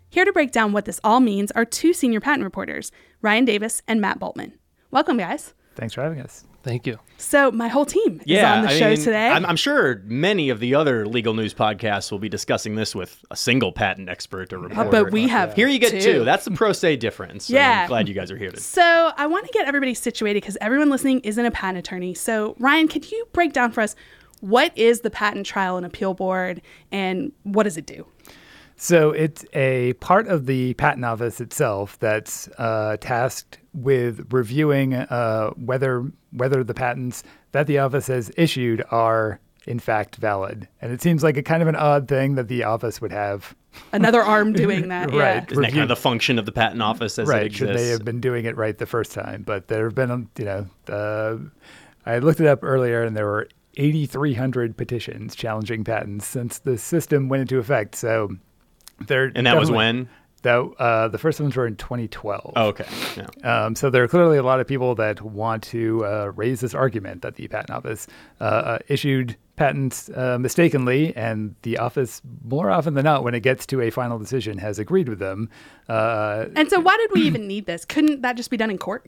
Here 0.09 0.25
to 0.25 0.33
break 0.33 0.51
down 0.51 0.73
what 0.73 0.85
this 0.85 0.99
all 1.03 1.19
means 1.19 1.51
are 1.51 1.63
two 1.63 1.93
senior 1.93 2.19
patent 2.19 2.43
reporters, 2.43 2.91
Ryan 3.21 3.45
Davis 3.45 3.83
and 3.87 4.01
Matt 4.01 4.19
Bultman. 4.19 4.53
Welcome, 4.89 5.17
guys. 5.17 5.53
Thanks 5.75 5.93
for 5.93 6.01
having 6.01 6.19
us. 6.19 6.45
Thank 6.63 6.85
you. 6.85 6.99
So, 7.17 7.51
my 7.51 7.67
whole 7.67 7.85
team 7.85 8.21
is 8.25 8.43
on 8.43 8.61
the 8.63 8.69
I 8.69 8.77
show 8.79 8.89
mean, 8.89 8.97
today. 8.97 9.29
I'm, 9.29 9.45
I'm 9.45 9.55
sure 9.55 10.01
many 10.05 10.49
of 10.49 10.59
the 10.59 10.75
other 10.75 11.07
legal 11.07 11.33
news 11.33 11.53
podcasts 11.53 12.11
will 12.11 12.19
be 12.19 12.29
discussing 12.29 12.75
this 12.75 12.93
with 12.95 13.23
a 13.31 13.35
single 13.35 13.71
patent 13.71 14.09
expert 14.09 14.53
or 14.53 14.57
Uh, 14.59 14.61
reporter. 14.67 14.89
but 14.91 15.11
we 15.11 15.27
have 15.27 15.53
Here 15.55 15.67
you 15.67 15.79
get 15.79 15.91
two. 15.91 16.01
two. 16.01 16.23
That's 16.23 16.45
the 16.45 16.51
pro 16.51 16.71
se 16.73 16.97
difference. 16.97 17.45
So 17.45 17.53
Yeah. 17.55 17.81
I'm 17.81 17.87
glad 17.87 18.07
you 18.07 18.13
guys 18.13 18.29
are 18.31 18.37
here. 18.37 18.51
To, 18.51 18.59
So 18.59 19.11
I 19.17 19.25
want 19.27 19.45
to 19.47 19.51
get 19.53 19.67
everybody 19.67 19.93
situated 19.93 20.41
because 20.41 20.57
everyone 20.61 20.89
listening 20.89 21.19
isn't 21.21 21.45
a 21.45 21.51
patent 21.51 21.79
attorney. 21.79 22.13
So 22.13 22.55
Ryan, 22.59 22.87
could 22.87 23.11
you 23.11 23.27
break 23.33 23.53
down 23.53 23.71
for 23.71 23.81
us 23.81 23.95
what 24.41 24.75
is 24.75 25.01
the 25.01 25.11
Patent 25.11 25.45
Trial 25.45 25.77
and 25.77 25.85
Appeal 25.85 26.13
Board 26.15 26.61
and 26.91 27.31
what 27.43 27.63
does 27.63 27.77
it 27.77 27.85
do? 27.85 28.05
So 28.75 29.11
it's 29.11 29.45
a 29.53 29.93
part 29.93 30.27
of 30.27 30.47
the 30.47 30.73
patent 30.73 31.05
office 31.05 31.39
itself 31.39 31.99
that's 31.99 32.47
uh, 32.57 32.97
tasked 32.99 33.59
with 33.73 34.31
reviewing 34.31 34.93
uh, 34.93 35.51
whether 35.51 36.11
whether 36.31 36.63
the 36.63 36.73
patents 36.73 37.23
that 37.51 37.67
the 37.67 37.79
office 37.79 38.07
has 38.07 38.31
issued 38.37 38.83
are 38.91 39.39
in 39.67 39.79
fact 39.79 40.15
valid. 40.15 40.67
And 40.81 40.91
it 40.91 41.01
seems 41.01 41.23
like 41.23 41.37
a 41.37 41.43
kind 41.43 41.61
of 41.61 41.67
an 41.67 41.75
odd 41.75 42.07
thing 42.07 42.35
that 42.35 42.47
the 42.47 42.63
office 42.63 42.99
would 42.99 43.11
have. 43.11 43.55
Another 43.91 44.21
arm 44.21 44.53
doing 44.53 44.89
that. 44.89 45.13
yeah. 45.13 45.19
Right. 45.19 45.51
isn't 45.51 45.61
that 45.61 45.71
kind 45.71 45.83
of 45.83 45.89
the 45.89 45.95
function 45.95 46.39
of 46.39 46.45
the 46.45 46.51
patent 46.51 46.81
office 46.81 47.19
as 47.19 47.29
it 47.29 47.31
right? 47.31 47.45
exists? 47.45 47.59
Should 47.59 47.77
they 47.77 47.89
have 47.89 48.03
been 48.03 48.19
doing 48.19 48.45
it 48.45 48.57
right 48.57 48.77
the 48.77 48.85
first 48.85 49.11
time? 49.11 49.43
But 49.43 49.67
there 49.67 49.85
have 49.85 49.95
been, 49.95 50.11
um, 50.11 50.29
you 50.37 50.45
know, 50.45 50.67
uh, 50.89 51.37
I 52.05 52.19
looked 52.19 52.39
it 52.39 52.47
up 52.47 52.63
earlier, 52.63 53.03
and 53.03 53.15
there 53.15 53.25
were 53.25 53.47
8,300 53.77 54.75
petitions 54.75 55.35
challenging 55.35 55.83
patents 55.83 56.25
since 56.25 56.59
the 56.59 56.77
system 56.77 57.29
went 57.29 57.41
into 57.41 57.59
effect. 57.59 57.95
So 57.95 58.35
there, 59.07 59.31
and 59.35 59.45
that 59.45 59.57
was 59.57 59.69
when? 59.71 60.09
Though 60.43 60.73
uh, 60.79 61.07
the 61.07 61.17
first 61.19 61.39
ones 61.39 61.55
were 61.55 61.67
in 61.67 61.75
2012. 61.75 62.53
Oh, 62.55 62.67
okay. 62.69 62.85
Yeah. 63.15 63.65
Um, 63.65 63.75
so 63.75 63.89
there 63.91 64.03
are 64.03 64.07
clearly 64.07 64.37
a 64.37 64.43
lot 64.43 64.59
of 64.59 64.67
people 64.67 64.95
that 64.95 65.21
want 65.21 65.61
to 65.65 66.03
uh, 66.05 66.31
raise 66.35 66.61
this 66.61 66.73
argument 66.73 67.21
that 67.21 67.35
the 67.35 67.47
patent 67.47 67.69
office 67.69 68.07
uh, 68.39 68.43
uh, 68.43 68.79
issued 68.87 69.35
patents 69.55 70.09
uh, 70.09 70.39
mistakenly, 70.39 71.15
and 71.15 71.53
the 71.61 71.77
office, 71.77 72.21
more 72.43 72.71
often 72.71 72.95
than 72.95 73.03
not, 73.03 73.23
when 73.23 73.35
it 73.35 73.41
gets 73.41 73.67
to 73.67 73.81
a 73.81 73.91
final 73.91 74.17
decision, 74.17 74.57
has 74.57 74.79
agreed 74.79 75.07
with 75.07 75.19
them. 75.19 75.47
Uh, 75.87 76.45
And 76.55 76.67
so 76.69 76.79
why 76.79 76.97
did 76.97 77.11
we 77.13 77.21
even 77.27 77.47
need 77.47 77.67
this? 77.67 77.85
Couldn't 77.85 78.21
that 78.23 78.35
just 78.35 78.49
be 78.49 78.57
done 78.57 78.71
in 78.71 78.79
court? 78.79 79.05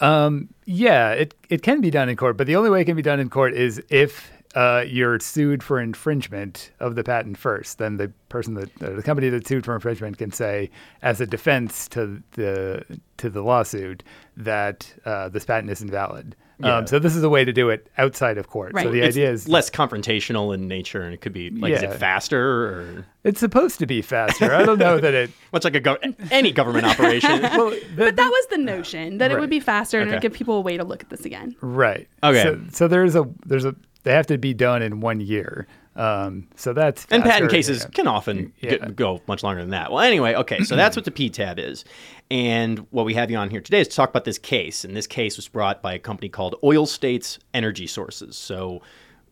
yeah, 0.00 1.10
it 1.12 1.34
it 1.48 1.62
can 1.62 1.80
be 1.80 1.90
done 1.90 2.08
in 2.08 2.16
court, 2.16 2.36
but 2.36 2.46
the 2.46 2.56
only 2.56 2.70
way 2.70 2.80
it 2.82 2.84
can 2.84 2.96
be 2.96 3.02
done 3.02 3.18
in 3.20 3.30
court 3.30 3.54
is 3.54 3.82
if 3.88 4.30
uh, 4.54 4.84
you're 4.86 5.18
sued 5.20 5.62
for 5.62 5.80
infringement 5.80 6.70
of 6.80 6.94
the 6.94 7.02
patent 7.04 7.36
first. 7.38 7.78
Then 7.78 7.96
the 7.96 8.12
person 8.28 8.54
that 8.54 8.82
uh, 8.82 8.90
the 8.90 9.02
company 9.02 9.28
that 9.28 9.46
sued 9.46 9.64
for 9.64 9.74
infringement 9.74 10.18
can 10.18 10.32
say, 10.32 10.70
as 11.02 11.20
a 11.20 11.26
defense 11.26 11.88
to 11.88 12.22
the 12.32 12.84
to 13.16 13.30
the 13.30 13.42
lawsuit, 13.42 14.02
that 14.36 14.92
uh, 15.04 15.28
this 15.28 15.44
patent 15.44 15.70
is 15.70 15.82
invalid. 15.82 16.36
Yeah. 16.60 16.76
Um, 16.76 16.86
so 16.86 17.00
this 17.00 17.16
is 17.16 17.24
a 17.24 17.28
way 17.28 17.44
to 17.44 17.52
do 17.52 17.68
it 17.70 17.88
outside 17.98 18.38
of 18.38 18.48
court. 18.48 18.74
Right. 18.74 18.84
So 18.84 18.92
the 18.92 19.00
It's 19.00 19.16
idea 19.16 19.28
is 19.30 19.48
less 19.48 19.68
confrontational 19.70 20.54
in 20.54 20.68
nature, 20.68 21.02
and 21.02 21.12
it 21.12 21.20
could 21.20 21.32
be 21.32 21.50
like, 21.50 21.72
is 21.72 21.82
it 21.82 21.94
faster 21.94 22.40
or 22.68 23.06
it's 23.24 23.40
supposed 23.40 23.80
to 23.80 23.86
be 23.86 24.02
faster. 24.02 24.54
I 24.54 24.62
don't 24.64 24.78
know 24.78 25.00
that 25.00 25.14
it. 25.14 25.30
much 25.52 25.64
like 25.64 25.74
a 25.74 25.80
gov- 25.80 26.14
any 26.30 26.52
government 26.52 26.86
operation? 26.86 27.42
Well, 27.42 27.70
the- 27.70 27.82
But 27.96 28.16
that 28.16 28.28
was 28.28 28.46
the 28.50 28.58
notion 28.58 29.18
that 29.18 29.32
it 29.32 29.40
would 29.40 29.50
be 29.50 29.58
faster 29.60 29.98
and 29.98 30.08
it 30.10 30.12
would 30.14 30.22
give 30.22 30.32
people 30.32 30.56
a 30.56 30.60
way 30.60 30.76
to 30.76 30.84
look 30.84 31.02
at 31.02 31.10
this 31.10 31.24
again. 31.24 31.56
Right. 31.60 32.08
Okay. 32.22 32.42
So, 32.44 32.60
so 32.70 32.86
there's 32.88 33.16
a 33.16 33.28
there's 33.46 33.64
a 33.64 33.74
they 34.04 34.12
have 34.12 34.26
to 34.28 34.38
be 34.38 34.54
done 34.54 34.80
in 34.82 35.00
one 35.00 35.20
year. 35.20 35.66
Um, 35.96 36.48
so 36.56 36.72
that's 36.72 37.06
And 37.10 37.22
patent 37.22 37.50
cases 37.50 37.82
yeah. 37.82 37.88
can 37.90 38.06
often 38.08 38.52
Yeah. 38.60 38.70
g- 38.86 38.92
go 38.94 39.20
much 39.28 39.42
longer 39.44 39.60
than 39.60 39.70
that. 39.70 39.92
Well, 39.92 40.00
anyway, 40.00 40.34
okay, 40.34 40.62
so 40.64 40.74
that's 40.76 40.96
what 40.96 41.04
the 41.04 41.10
PTAB 41.12 41.58
is. 41.58 41.84
And 42.30 42.80
what 42.90 43.06
we 43.06 43.14
have 43.14 43.30
you 43.30 43.36
on 43.36 43.48
here 43.50 43.60
today 43.60 43.80
is 43.80 43.88
to 43.88 43.94
talk 43.96 44.10
about 44.10 44.24
this 44.24 44.38
case. 44.38 44.84
And 44.84 44.96
this 44.96 45.06
case 45.06 45.36
was 45.36 45.46
brought 45.46 45.82
by 45.82 45.94
a 45.94 45.98
company 46.00 46.28
called 46.28 46.56
Oil 46.64 46.86
States 46.86 47.38
Energy 47.52 47.86
Sources. 47.86 48.36
So, 48.36 48.82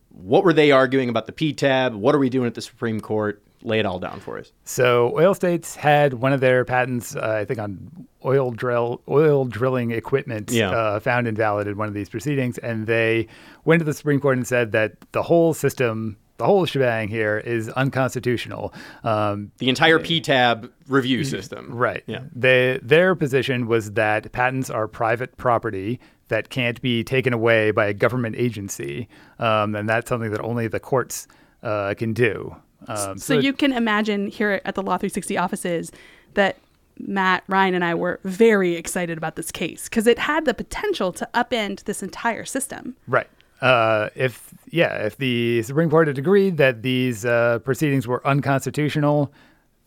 what 0.09 0.43
were 0.43 0.53
they 0.53 0.71
arguing 0.71 1.09
about 1.09 1.25
the 1.25 1.31
PTAB? 1.33 1.95
What 1.95 2.13
are 2.15 2.19
we 2.19 2.29
doing 2.29 2.45
at 2.47 2.53
the 2.53 2.61
Supreme 2.61 3.01
Court? 3.01 3.41
Lay 3.63 3.79
it 3.79 3.85
all 3.85 3.97
down 3.99 4.19
for 4.19 4.37
us. 4.37 4.51
So 4.65 5.13
oil 5.17 5.33
states 5.33 5.75
had 5.75 6.15
one 6.15 6.33
of 6.33 6.41
their 6.41 6.65
patents, 6.65 7.15
uh, 7.15 7.37
I 7.41 7.45
think, 7.45 7.59
on 7.59 8.07
oil 8.25 8.51
drill, 8.51 9.01
oil 9.07 9.45
drilling 9.45 9.91
equipment, 9.91 10.51
Yeah. 10.51 10.71
uh, 10.71 10.99
found 10.99 11.27
invalid 11.27 11.67
in 11.67 11.77
one 11.77 11.87
of 11.87 11.93
these 11.93 12.09
proceedings, 12.09 12.57
and 12.57 12.87
they 12.87 13.27
went 13.65 13.79
to 13.79 13.85
the 13.85 13.93
Supreme 13.93 14.19
Court 14.19 14.37
and 14.37 14.45
said 14.45 14.71
that 14.73 14.93
the 15.13 15.23
whole 15.23 15.53
system, 15.53 16.17
the 16.37 16.45
whole 16.45 16.65
shebang 16.65 17.07
here, 17.07 17.37
is 17.37 17.69
unconstitutional. 17.69 18.73
Um, 19.03 19.51
The 19.59 19.69
entire 19.69 19.99
PTAB 19.99 20.69
review 20.87 21.23
system. 21.23 21.69
Right. 21.73 22.03
Yeah. 22.05 22.23
They, 22.35 22.79
their 22.83 23.15
position 23.15 23.67
was 23.67 23.91
that 23.93 24.31
patents 24.33 24.69
are 24.69 24.87
private 24.87 25.37
property 25.37 25.99
that 26.27 26.49
can't 26.49 26.81
be 26.81 27.03
taken 27.03 27.31
away 27.33 27.71
by 27.71 27.85
a 27.85 27.93
government 27.93 28.35
agency, 28.37 29.07
um, 29.39 29.75
and 29.75 29.87
that's 29.87 30.09
something 30.09 30.31
that 30.31 30.41
only 30.41 30.67
the 30.67 30.79
courts 30.79 31.27
uh, 31.61 31.93
can 31.97 32.11
do. 32.13 32.55
Um, 32.87 33.17
So 33.17 33.37
you 33.37 33.53
can 33.53 33.73
imagine 33.73 34.27
here 34.27 34.61
at 34.65 34.75
the 34.75 34.81
Law 34.81 34.97
360 34.97 35.37
offices 35.37 35.91
that 36.33 36.57
Matt, 36.99 37.43
Ryan, 37.47 37.73
and 37.73 37.83
I 37.83 37.95
were 37.95 38.19
very 38.23 38.75
excited 38.75 39.17
about 39.17 39.35
this 39.35 39.51
case 39.51 39.89
because 39.89 40.07
it 40.07 40.19
had 40.19 40.45
the 40.45 40.53
potential 40.53 41.11
to 41.13 41.27
upend 41.33 41.85
this 41.85 42.03
entire 42.03 42.45
system. 42.45 42.95
Right. 43.07 43.27
Uh, 43.61 44.09
if 44.15 44.53
yeah, 44.69 45.05
if 45.05 45.17
the 45.17 45.63
Supreme 45.63 45.89
Court 45.89 46.07
had 46.07 46.17
agreed 46.17 46.57
that 46.57 46.81
these 46.81 47.25
uh, 47.25 47.59
proceedings 47.59 48.07
were 48.07 48.25
unconstitutional, 48.27 49.31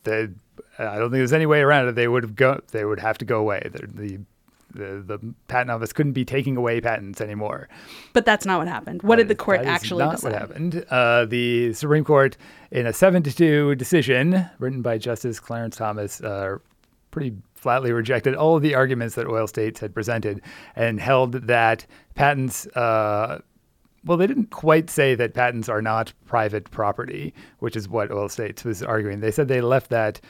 the 0.05 0.33
I 0.79 0.99
don't 0.99 1.11
think 1.11 1.21
there's 1.21 1.33
any 1.33 1.47
way 1.47 1.61
around 1.61 1.89
it. 1.89 1.95
They 1.95 2.09
would 2.09 2.23
have 2.23 2.35
go. 2.35 2.61
They 2.73 2.85
would 2.85 3.01
have 3.01 3.19
to 3.19 3.25
go 3.25 3.39
away. 3.39 3.69
The, 3.71 3.87
the 3.87 4.19
the 4.77 5.03
the 5.19 5.35
patent 5.49 5.71
office 5.71 5.93
couldn't 5.93 6.13
be 6.13 6.25
taking 6.25 6.57
away 6.57 6.81
patents 6.81 7.21
anymore. 7.21 7.69
But 8.13 8.25
that's 8.25 8.47
not 8.47 8.59
what 8.59 8.69
happened. 8.69 9.03
What 9.03 9.17
did 9.17 9.29
the 9.29 9.35
court 9.35 9.63
That 9.63 9.69
is 9.69 9.75
actually 9.75 10.05
not 10.05 10.17
decide? 10.17 10.33
what 10.33 10.39
happened. 10.41 10.85
Uh, 10.91 11.25
the 11.25 11.73
Supreme 11.73 12.05
Court, 12.05 12.37
in 12.71 12.87
a 12.87 12.93
seven 12.93 13.23
to 13.25 13.35
two 13.35 13.75
decision 13.75 14.47
written 14.59 14.83
by 14.83 14.99
Justice 14.99 15.41
Clarence 15.41 15.77
Thomas, 15.77 16.21
uh, 16.21 16.59
pretty 17.11 17.35
flatly 17.55 17.91
rejected 17.93 18.35
all 18.35 18.57
of 18.57 18.63
the 18.63 18.75
arguments 18.75 19.15
that 19.17 19.27
oil 19.27 19.47
states 19.47 19.81
had 19.81 19.95
presented 19.95 20.41
and 20.77 21.01
held 21.01 21.33
that 21.33 21.87
patents. 22.15 22.67
Uh, 22.69 23.41
well, 24.05 24.17
they 24.17 24.27
didn't 24.29 24.51
quite 24.51 24.89
say 24.89 25.17
that 25.17 25.35
patents 25.35 25.69
are 25.69 25.83
not 25.83 26.13
private 26.27 26.71
property, 26.71 27.35
which 27.59 27.75
is 27.75 27.89
what 27.89 28.13
oil 28.13 28.29
states 28.29 28.63
was 28.63 28.81
arguing. 28.83 29.19
They 29.19 29.33
said 29.33 29.49
they 29.49 29.61
left 29.61 29.91
that 29.91 30.21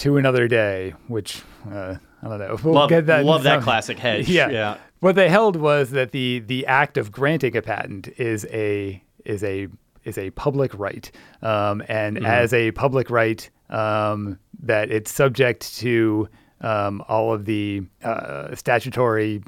to 0.00 0.16
another 0.16 0.48
day, 0.48 0.94
which 1.08 1.42
uh, 1.70 1.94
I 2.22 2.28
don't 2.28 2.38
know. 2.38 2.58
We'll 2.62 2.74
Love, 2.74 2.90
get 2.90 3.06
that 3.06 3.24
love 3.24 3.42
that 3.44 3.62
classic 3.62 3.98
hedge. 3.98 4.28
yeah. 4.28 4.48
yeah. 4.50 4.76
What 5.00 5.14
they 5.14 5.28
held 5.30 5.56
was 5.56 5.92
that 5.92 6.10
the 6.10 6.40
the 6.40 6.66
act 6.66 6.98
of 6.98 7.10
granting 7.10 7.56
a 7.56 7.62
patent 7.62 8.08
is 8.18 8.44
a 8.50 9.02
is 9.24 9.42
a 9.42 9.68
is 10.04 10.18
a 10.18 10.30
public 10.30 10.72
right, 10.78 11.10
um, 11.42 11.82
and 11.88 12.16
Mm-hmm. 12.16 12.26
as 12.26 12.52
a 12.52 12.72
public 12.72 13.10
right, 13.10 13.48
um, 13.70 14.38
that 14.62 14.90
it's 14.90 15.12
subject 15.12 15.74
to 15.78 16.28
um, 16.62 17.02
all 17.08 17.32
of 17.32 17.44
the 17.46 17.82
uh, 18.04 18.54
statutory 18.54 19.42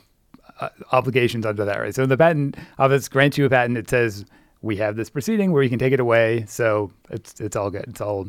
uh, 0.61 0.69
obligations 0.93 1.45
under 1.45 1.65
that 1.67 1.79
right. 1.79 1.95
So 1.95 2.07
the 2.07 2.17
patent 2.17 2.57
office 2.79 3.09
grants 3.09 3.37
you 3.37 3.45
a 3.45 3.51
patent. 3.51 3.77
It 3.79 3.91
says 3.91 4.25
we 4.63 4.77
have 4.77 4.97
this 4.97 5.11
proceeding 5.11 5.53
where 5.53 5.63
you 5.63 5.69
can 5.71 5.79
take 5.79 5.93
it 5.93 6.01
away. 6.01 6.45
So 6.47 6.91
it's 7.11 7.41
it's 7.41 7.57
all 7.57 7.71
good. 7.71 7.85
It's 7.89 8.01
all 8.01 8.27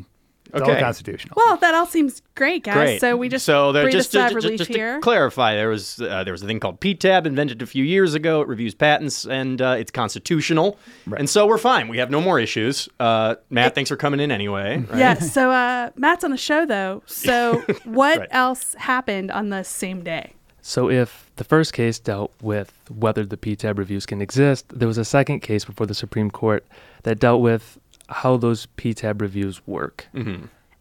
it's 0.54 0.62
all 0.62 0.72
Okay. 0.72 0.80
constitutional. 0.80 1.34
Well, 1.36 1.58
that 1.58 1.74
all 1.74 1.86
seems 1.86 2.22
great, 2.36 2.63
guys. 2.63 2.76
Great. 2.76 3.02
So 3.02 3.18
we 3.18 3.28
just 3.30 3.46
so 3.46 3.72
there, 3.72 3.84
breathe 3.84 3.94
just, 3.94 4.10
a 4.13 4.20
sigh 4.20 4.26
of 4.26 4.30
to, 4.30 4.36
just- 4.36 4.46
relief 4.46 4.58
just 4.60 4.70
here. 4.72 4.96
to 4.96 5.02
clarify, 5.02 5.56
there 5.56 5.70
was 5.70 6.00
uh, 6.02 6.24
there 6.24 6.32
was 6.34 6.44
a 6.44 6.46
thing 6.46 6.60
called 6.60 6.80
PTAB 6.80 7.26
invented 7.26 7.62
a 7.62 7.66
few 7.66 7.84
years 7.84 8.13
ago. 8.13 8.42
It 8.42 8.48
reviews 8.48 8.76
patents 8.76 9.26
and 9.26 9.62
uh, 9.62 9.76
it's 9.80 9.92
constitutional, 9.92 10.78
and 11.18 11.30
so 11.30 11.46
we're 11.48 11.58
fine. 11.58 11.88
We 11.88 11.98
have 11.98 12.12
no 12.12 12.22
more 12.22 12.39
issues. 12.39 12.88
Uh, 13.00 13.36
Matt, 13.50 13.76
thanks 13.76 13.89
for 13.89 13.96
coming 13.96 14.20
in 14.20 14.32
anyway. 14.32 14.78
right? 14.89 14.98
Yeah. 15.00 15.13
So 15.16 15.52
uh, 15.52 15.89
Matt's 15.96 16.24
on 16.24 16.32
the 16.32 16.38
show 16.38 16.66
though. 16.66 17.02
So 17.06 17.60
what 17.86 18.20
Right. 18.20 18.28
else 18.32 18.74
happened 18.76 19.32
on 19.32 19.50
the 19.50 19.63
same 19.63 20.04
day? 20.04 20.34
So, 20.66 20.89
if 20.89 21.30
the 21.36 21.44
first 21.44 21.74
case 21.74 22.00
dealt 22.00 22.32
with 22.42 22.72
whether 22.89 23.26
the 23.26 23.36
PTAB 23.36 23.78
reviews 23.78 24.06
can 24.06 24.22
exist, 24.22 24.66
there 24.70 24.88
was 24.88 24.98
a 24.98 25.04
second 25.04 25.42
case 25.42 25.66
before 25.66 25.86
the 25.88 25.94
Supreme 25.94 26.32
Court 26.32 26.66
that 27.04 27.20
dealt 27.20 27.42
with 27.42 27.78
how 28.13 28.38
those 28.38 28.67
PTAB 28.78 29.21
reviews 29.21 29.65
work. 29.67 30.08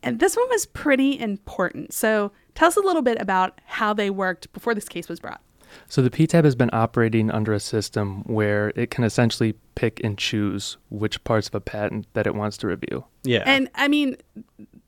And 0.04 0.18
this 0.18 0.36
one 0.36 0.48
was 0.50 0.66
pretty 0.66 1.18
important. 1.18 1.92
So 1.92 2.32
tell 2.54 2.68
us 2.68 2.76
a 2.76 2.80
little 2.80 3.02
bit 3.02 3.20
about 3.20 3.60
how 3.64 3.92
they 3.92 4.10
worked 4.10 4.52
before 4.52 4.74
this 4.74 4.88
case 4.88 5.08
was 5.08 5.20
brought. 5.20 5.40
So, 5.88 6.02
the 6.02 6.10
PTAB 6.10 6.44
has 6.44 6.54
been 6.54 6.68
operating 6.74 7.30
under 7.30 7.54
a 7.54 7.60
system 7.60 8.24
where 8.24 8.74
it 8.76 8.90
can 8.90 9.04
essentially 9.04 9.54
pick 9.74 10.02
and 10.04 10.18
choose 10.18 10.76
which 10.90 11.24
parts 11.24 11.48
of 11.48 11.54
a 11.54 11.62
patent 11.62 12.06
that 12.12 12.26
it 12.26 12.34
wants 12.34 12.58
to 12.58 12.66
review. 12.66 13.06
Yeah. 13.22 13.42
And 13.46 13.70
I 13.74 13.88
mean, 13.88 14.18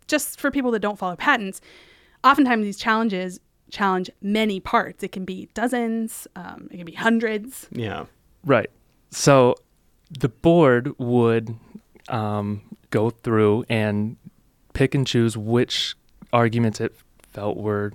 just 0.09 0.39
for 0.39 0.51
people 0.51 0.71
that 0.73 0.81
don't 0.81 0.99
follow 0.99 1.17
patents, 1.17 1.63
oftentimes 2.23 2.65
these 2.65 2.77
challenges 2.77 3.41
challenge 3.71 4.11
many 4.23 4.61
parts. 4.61 5.03
It 5.03 5.13
can 5.13 5.25
be 5.25 5.49
dozens, 5.55 6.29
um, 6.37 6.69
it 6.71 6.77
can 6.77 6.87
be 6.87 6.93
hundreds. 6.93 7.67
yeah. 7.73 8.05
Right. 8.45 8.71
So 9.11 9.55
the 10.11 10.29
board 10.29 10.99
would 10.99 11.57
um, 12.09 12.63
go 12.91 13.11
through 13.11 13.65
and 13.69 14.17
pick 14.73 14.95
and 14.95 15.07
choose 15.07 15.37
which 15.37 15.95
arguments 16.33 16.81
it 16.81 16.95
felt 17.33 17.57
were 17.57 17.93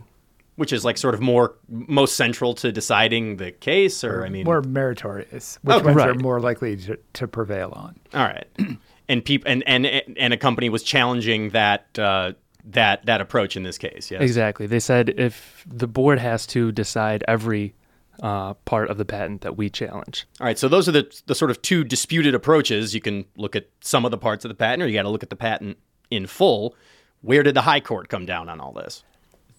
Which 0.55 0.73
is 0.73 0.83
like 0.85 0.97
sort 0.97 1.13
of 1.13 1.21
more 1.21 1.55
most 1.69 2.15
central 2.15 2.53
to 2.55 2.71
deciding 2.71 3.37
the 3.37 3.51
case, 3.51 4.03
or 4.03 4.25
I 4.25 4.29
mean, 4.29 4.45
more 4.45 4.61
meritorious, 4.61 5.57
which 5.61 5.77
Okay. 5.77 5.85
ones 5.93 6.01
are 6.01 6.13
more 6.15 6.39
likely 6.39 6.75
to, 6.77 6.97
to 7.13 7.27
prevail 7.27 7.71
on. 7.75 7.99
all 8.13 8.23
right. 8.25 8.47
and 9.09 9.23
peop- 9.23 9.43
and 9.45 9.63
and 9.67 9.85
and 9.85 10.33
a 10.33 10.37
company 10.37 10.69
was 10.69 10.83
challenging 10.83 11.49
that 11.51 11.97
uh, 11.99 12.33
that 12.65 13.05
that 13.05 13.21
approach 13.21 13.55
in 13.57 13.63
this 13.63 13.77
case. 13.77 14.11
Yes. 14.11 14.21
exactly. 14.21 14.67
They 14.67 14.79
said 14.81 15.09
if 15.17 15.63
the 15.67 15.87
board 15.87 16.19
has 16.19 16.45
to 16.47 16.71
decide 16.71 17.23
every 17.27 17.73
uh, 18.21 18.53
part 18.65 18.89
of 18.89 18.97
the 18.97 19.05
patent 19.05 19.41
that 19.41 19.57
we 19.57 19.69
challenge. 19.69 20.27
All 20.39 20.45
right, 20.45 20.57
so 20.57 20.67
those 20.67 20.87
are 20.89 20.91
the 20.91 21.21
the 21.25 21.35
sort 21.35 21.51
of 21.51 21.61
two 21.61 21.83
disputed 21.83 22.35
approaches. 22.35 22.93
You 22.93 23.01
can 23.01 23.25
look 23.35 23.55
at 23.55 23.67
some 23.81 24.05
of 24.05 24.11
the 24.11 24.17
parts 24.17 24.45
of 24.45 24.49
the 24.49 24.55
patent, 24.55 24.83
or 24.83 24.87
you 24.87 24.93
got 24.93 25.03
to 25.03 25.09
look 25.09 25.23
at 25.23 25.29
the 25.29 25.35
patent 25.35 25.77
in 26.09 26.27
full. 26.27 26.75
Where 27.21 27.43
did 27.43 27.55
the 27.55 27.61
high 27.61 27.81
court 27.81 28.09
come 28.09 28.25
down 28.25 28.49
on 28.49 28.59
all 28.59 28.71
this? 28.71 29.03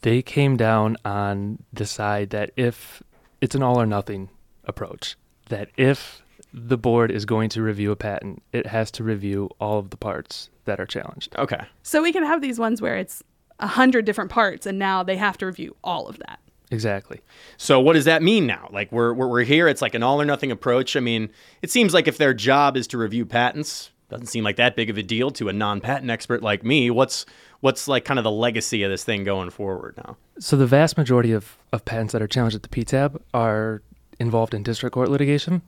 They 0.03 0.23
came 0.23 0.57
down 0.57 0.97
on 1.05 1.63
the 1.73 1.85
side 1.85 2.31
that 2.31 2.53
if 2.57 3.03
it's 3.41 3.55
an 3.55 3.63
all 3.63 3.81
or 3.81 3.87
nothing 3.87 4.31
approach, 4.65 5.17
that 5.49 5.69
if 5.77 6.23
the 6.53 6.79
board 6.79 7.11
is 7.11 7.25
going 7.25 7.49
to 7.51 7.63
review 7.63 7.91
a 7.93 7.97
patent, 7.97 8.43
it 8.53 8.67
has 8.67 8.91
to 8.93 9.05
review 9.05 9.51
all 9.61 9.79
of 9.79 9.91
the 9.91 9.97
parts 9.97 10.49
that 10.65 10.81
are 10.81 10.87
challenged. 10.87 11.35
Okay, 11.37 11.61
So 11.83 12.03
we 12.03 12.13
can 12.13 12.25
have 12.25 12.41
these 12.41 12.59
ones 12.59 12.81
where 12.81 12.97
it's 12.97 13.23
a 13.59 13.67
hundred 13.67 14.05
different 14.05 14.31
parts, 14.31 14.67
and 14.67 14.79
now 14.79 15.03
they 15.03 15.17
have 15.17 15.37
to 15.39 15.47
review 15.47 15.77
all 15.85 16.09
of 16.09 16.19
that. 16.19 16.41
Exactly. 16.71 17.21
so 17.57 17.81
what 17.81 17.95
does 17.95 18.05
that 18.05 18.23
mean 18.23 18.47
now? 18.47 18.69
Like 18.73 18.93
we're 18.93 19.13
we're, 19.13 19.27
we're 19.27 19.43
here. 19.43 19.67
It's 19.67 19.83
like 19.83 19.95
an 19.95 20.03
all 20.03 20.21
or 20.21 20.25
nothing 20.25 20.53
approach. 20.53 20.97
I 20.97 21.01
mean, 21.01 21.31
it 21.63 21.71
seems 21.71 21.93
like 21.93 22.07
if 22.07 22.17
their 22.17 22.33
job 22.33 22.77
is 22.77 22.87
to 22.89 22.99
review 22.99 23.27
patents, 23.27 23.91
doesn't 24.09 24.27
seem 24.27 24.45
like 24.45 24.57
that 24.57 24.77
big 24.77 24.91
of 24.91 24.99
a 24.99 25.03
deal 25.03 25.31
to 25.31 25.49
a 25.49 25.53
non-patent 25.53 26.11
expert 26.11 26.43
like 26.43 26.65
me. 26.65 26.91
What's 26.91 27.27
what's 27.61 27.89
like 27.89 28.05
kind 28.05 28.19
of 28.19 28.25
the 28.25 28.31
legacy 28.31 28.83
of 28.83 28.91
this 28.91 29.05
thing 29.05 29.25
going 29.25 29.51
forward 29.51 29.95
now? 29.97 30.17
So 30.39 30.57
the 30.57 30.67
vast 30.67 30.99
majority 30.99 31.33
of, 31.33 31.57
of 31.73 31.85
patents 31.85 32.13
that 32.13 32.23
are 32.23 32.27
challenged 32.27 32.57
at 32.57 32.63
the 32.63 32.69
PTAB 32.69 33.21
are 33.33 33.83
involved 34.19 34.53
in 34.55 34.63
district 34.63 34.95
court 34.95 35.09
litigation. 35.09 35.63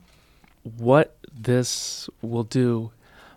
What 0.77 1.17
this 1.33 2.09
will 2.21 2.43
do 2.43 2.91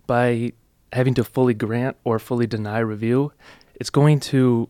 by 0.06 0.52
having 0.92 1.14
to 1.14 1.24
fully 1.24 1.54
grant 1.54 1.96
or 2.04 2.18
fully 2.18 2.46
deny 2.46 2.78
review, 2.78 3.32
it's 3.76 3.90
going 3.90 4.20
to 4.20 4.68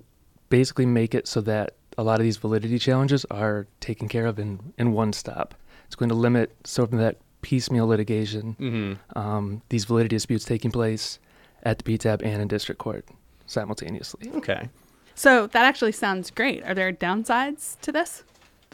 basically 0.48 0.86
make 0.86 1.14
it 1.14 1.26
so 1.26 1.40
that 1.42 1.75
a 1.98 2.02
lot 2.02 2.20
of 2.20 2.24
these 2.24 2.36
validity 2.36 2.78
challenges 2.78 3.24
are 3.30 3.66
taken 3.80 4.08
care 4.08 4.26
of 4.26 4.38
in, 4.38 4.72
in 4.78 4.92
one 4.92 5.12
stop. 5.12 5.54
It's 5.86 5.94
going 5.96 6.08
to 6.10 6.14
limit 6.14 6.54
sort 6.66 6.92
of 6.92 6.98
that 6.98 7.18
piecemeal 7.42 7.86
litigation, 7.86 8.98
um, 9.14 9.62
these 9.68 9.84
validity 9.84 10.16
disputes 10.16 10.44
taking 10.44 10.70
place 10.70 11.18
at 11.62 11.78
the 11.78 11.84
PTAB 11.84 12.22
and 12.24 12.42
in 12.42 12.48
district 12.48 12.78
court 12.80 13.04
simultaneously. 13.46 14.30
Okay. 14.36 14.68
So 15.14 15.46
that 15.48 15.64
actually 15.64 15.92
sounds 15.92 16.30
great. 16.30 16.62
Are 16.64 16.74
there 16.74 16.92
downsides 16.92 17.80
to 17.80 17.92
this? 17.92 18.24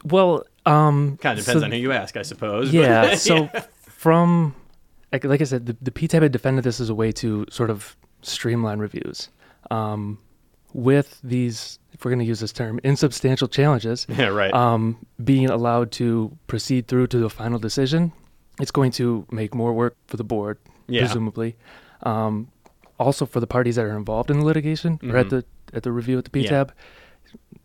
Well, 0.04 0.44
um, 0.66 1.18
Kind 1.18 1.38
of 1.38 1.44
depends 1.44 1.60
so- 1.62 1.64
on 1.66 1.70
who 1.72 1.78
you 1.78 1.92
ask, 1.92 2.16
I 2.16 2.22
suppose. 2.22 2.68
but- 2.72 2.74
Yeah. 2.74 3.14
So 3.16 3.48
from 3.82 4.54
like, 5.12 5.24
like 5.24 5.40
I 5.42 5.44
said, 5.44 5.66
the, 5.66 5.76
the 5.82 5.90
PTAB 5.90 6.22
had 6.22 6.32
defended 6.32 6.64
this 6.64 6.80
as 6.80 6.88
a 6.88 6.94
way 6.94 7.12
to 7.12 7.44
sort 7.50 7.68
of 7.70 7.94
streamline 8.22 8.78
reviews. 8.78 9.28
Um, 9.70 10.18
with 10.74 11.20
these, 11.22 11.78
if 11.92 12.04
we're 12.04 12.10
going 12.10 12.18
to 12.20 12.24
use 12.24 12.40
this 12.40 12.52
term, 12.52 12.80
insubstantial 12.84 13.48
challenges, 13.48 14.06
yeah, 14.16 14.26
right. 14.28 14.52
um, 14.54 15.04
being 15.22 15.50
allowed 15.50 15.92
to 15.92 16.36
proceed 16.46 16.86
through 16.88 17.06
to 17.08 17.18
the 17.18 17.30
final 17.30 17.58
decision, 17.58 18.12
it's 18.60 18.70
going 18.70 18.90
to 18.92 19.26
make 19.30 19.54
more 19.54 19.72
work 19.72 19.96
for 20.06 20.16
the 20.16 20.24
board, 20.24 20.58
Yeah. 20.88 21.00
presumably. 21.02 21.56
Um, 22.02 22.48
also, 22.98 23.26
for 23.26 23.40
the 23.40 23.46
parties 23.46 23.76
that 23.76 23.84
are 23.84 23.96
involved 23.96 24.30
in 24.30 24.38
the 24.40 24.44
litigation 24.44 24.98
or 25.02 25.16
at 25.16 25.30
the 25.30 25.44
at 25.74 25.82
the 25.82 25.90
review 25.92 26.18
at 26.18 26.24
the 26.24 26.30
Mm-hmm. 26.30 26.52
Yeah. 26.54 26.64
PTAB, 26.64 26.70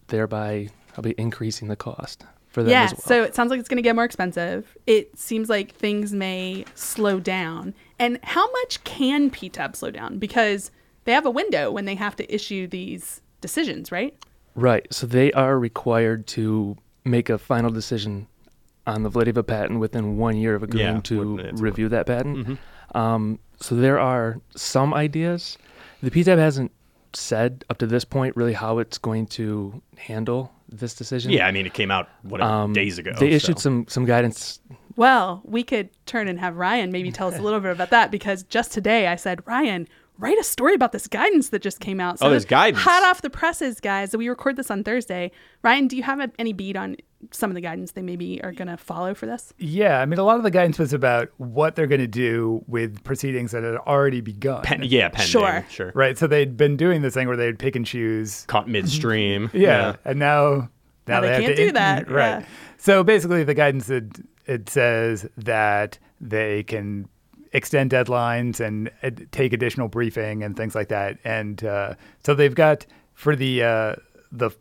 thereby 0.08 0.70
probably 0.94 1.14
increasing 1.18 1.68
the 1.68 1.76
cost 1.76 2.26
for 2.48 2.64
them 2.64 2.72
yeah, 2.72 2.86
as 2.86 2.94
well. 2.94 3.00
so 3.02 3.24
it 3.24 3.36
sounds 3.36 3.50
like 3.52 3.60
it's 3.60 3.70
going 3.70 3.78
to 3.78 3.82
get 3.84 3.96
more 3.96 4.06
expensive. 4.06 4.76
It 4.88 5.18
seems 5.18 5.50
like 5.50 5.74
things 5.76 6.14
may 6.14 6.66
slow 6.76 7.20
down. 7.20 7.74
And 8.00 8.20
how 8.24 8.50
much 8.52 8.84
can 8.84 9.30
PTAB 9.30 9.76
slow 9.76 9.92
down? 9.92 10.18
Because 10.18 10.72
they 11.08 11.14
have 11.14 11.26
a 11.26 11.32
window 11.32 11.72
when 11.72 11.86
they 11.86 11.96
have 11.96 12.16
to 12.18 12.34
issue 12.34 12.68
these 12.68 13.22
decisions, 13.42 13.92
right? 13.92 14.14
Right. 14.56 14.86
So 14.92 15.08
they 15.08 15.32
are 15.32 15.58
required 15.58 16.28
to 16.28 16.76
make 17.06 17.30
a 17.30 17.38
final 17.38 17.72
decision 17.72 18.28
on 18.86 19.04
the 19.04 19.10
validity 19.10 19.32
of 19.32 19.38
a 19.38 19.44
patent 19.44 19.80
within 19.80 20.18
one 20.18 20.36
year 20.38 20.54
of 20.56 20.64
agreeing 20.64 20.96
Yeah, 20.96 21.02
to 21.02 21.36
what- 21.36 21.46
it's- 21.46 21.62
review 21.62 21.90
that 21.90 22.06
patent. 22.06 22.38
Mm-hmm. 22.38 22.98
Um, 22.98 23.40
so 23.60 23.76
there 23.76 24.00
are 24.00 24.40
some 24.56 24.94
ideas. 24.94 25.58
The 26.04 26.12
PTAB 26.12 26.38
hasn't 26.38 26.72
said 27.14 27.64
up 27.70 27.78
to 27.80 27.88
this 27.88 28.04
point 28.06 28.36
really 28.36 28.54
how 28.54 28.80
it's 28.80 28.98
going 28.98 29.26
to 29.28 29.82
handle 29.98 30.52
this 30.70 30.94
decision. 30.94 31.32
Yeah, 31.32 31.48
I 31.48 31.52
mean, 31.52 31.66
it 31.66 31.74
came 31.74 31.90
out 31.90 32.10
whatever 32.24 32.50
Um, 32.52 32.74
days 32.74 32.98
ago. 32.98 33.14
They 33.18 33.30
issued 33.30 33.60
so. 33.60 33.64
some 33.64 33.86
some 33.88 34.06
guidance. 34.06 34.60
Well, 34.98 35.42
we 35.46 35.64
could 35.64 35.90
turn 36.06 36.28
and 36.28 36.40
have 36.40 36.58
Ryan 36.58 36.92
maybe 36.92 37.12
tell 37.12 37.28
us 37.30 37.38
a 37.38 37.42
little 37.48 37.60
bit 37.62 37.72
about 37.72 37.92
that 37.92 38.12
because 38.12 38.44
just 38.44 38.72
today 38.74 39.08
I 39.08 39.16
said, 39.16 39.46
Ryan, 39.48 39.88
write 40.18 40.38
a 40.40 40.44
story 40.44 40.74
about 40.74 40.92
this 40.92 41.08
guidance 41.08 41.50
that 41.50 41.62
just 41.62 41.80
came 41.80 42.00
out. 42.00 42.18
Oh, 42.22 42.30
there's 42.30 42.46
guidance. 42.46 42.84
Hot 42.84 43.04
off 43.04 43.22
the 43.22 43.30
presses, 43.30 43.80
guys. 43.80 44.16
We 44.16 44.28
record 44.30 44.56
this 44.56 44.72
on 44.72 44.84
Thursday. 44.84 45.32
Ryan, 45.64 45.88
do 45.88 45.96
you 45.96 46.04
have 46.04 46.20
a- 46.20 46.32
any 46.40 46.54
beat 46.54 46.76
on 46.76 46.96
some 47.32 47.50
of 47.50 47.56
the 47.56 47.62
guidance 47.62 47.92
they 47.94 48.02
maybe 48.02 48.42
are 48.44 48.52
going 48.52 48.68
to 48.68 48.78
follow 48.78 49.14
for 49.14 49.26
this? 49.26 49.54
Yeah, 49.58 50.00
I 50.02 50.06
mean, 50.06 50.20
a 50.20 50.24
lot 50.24 50.38
of 50.38 50.44
the 50.44 50.52
guidance 50.52 50.80
was 50.80 50.94
about 50.94 51.30
what 51.38 51.76
they're 51.76 51.88
going 51.88 52.02
to 52.02 52.08
do 52.08 52.64
with 52.68 53.04
proceedings 53.04 53.52
that 53.52 53.64
had 53.64 53.76
already 53.76 54.22
begun. 54.22 54.62
Pen- 54.64 54.84
yeah, 54.84 55.10
pending. 55.10 55.28
Sure. 55.28 55.66
Sure. 55.70 55.92
Right. 55.96 56.18
So 56.18 56.28
they'd 56.28 56.56
been 56.58 56.78
doing 56.78 57.02
this 57.02 57.14
thing 57.14 57.28
where 57.28 57.38
they'd 57.38 57.58
pick 57.60 57.76
and 57.76 57.86
choose. 57.86 58.44
Caught 58.48 58.68
midstream. 58.70 59.50
Yeah. 59.54 59.96
And 60.06 60.20
now, 60.20 60.70
Now 61.08 61.16
now, 61.16 61.22
they 61.22 61.30
have 61.34 61.42
can't 61.42 61.56
to 61.58 61.66
do 61.68 61.72
that, 61.74 62.10
Right. 62.10 62.40
yeah. 62.40 62.46
So 62.78 63.04
basically, 63.04 63.44
the 63.44 63.54
guidance 63.56 63.90
it, 63.90 64.06
it 64.46 64.70
says 64.70 65.28
that 65.38 65.98
they 66.22 66.64
can 66.64 67.08
extend 67.54 67.92
deadlines 67.92 68.60
and 68.60 68.90
uh, 69.04 69.12
take 69.32 69.54
additional 69.54 69.88
briefing 69.88 70.44
and 70.44 70.56
things 70.56 70.76
like 70.76 70.90
that. 70.90 71.18
And 71.24 71.64
uh, 71.64 71.94
so 72.24 72.34
they've 72.34 72.56
got 72.56 72.86
for 73.14 73.36
the 73.36 73.64
uh, 73.64 73.96
the 74.32 74.52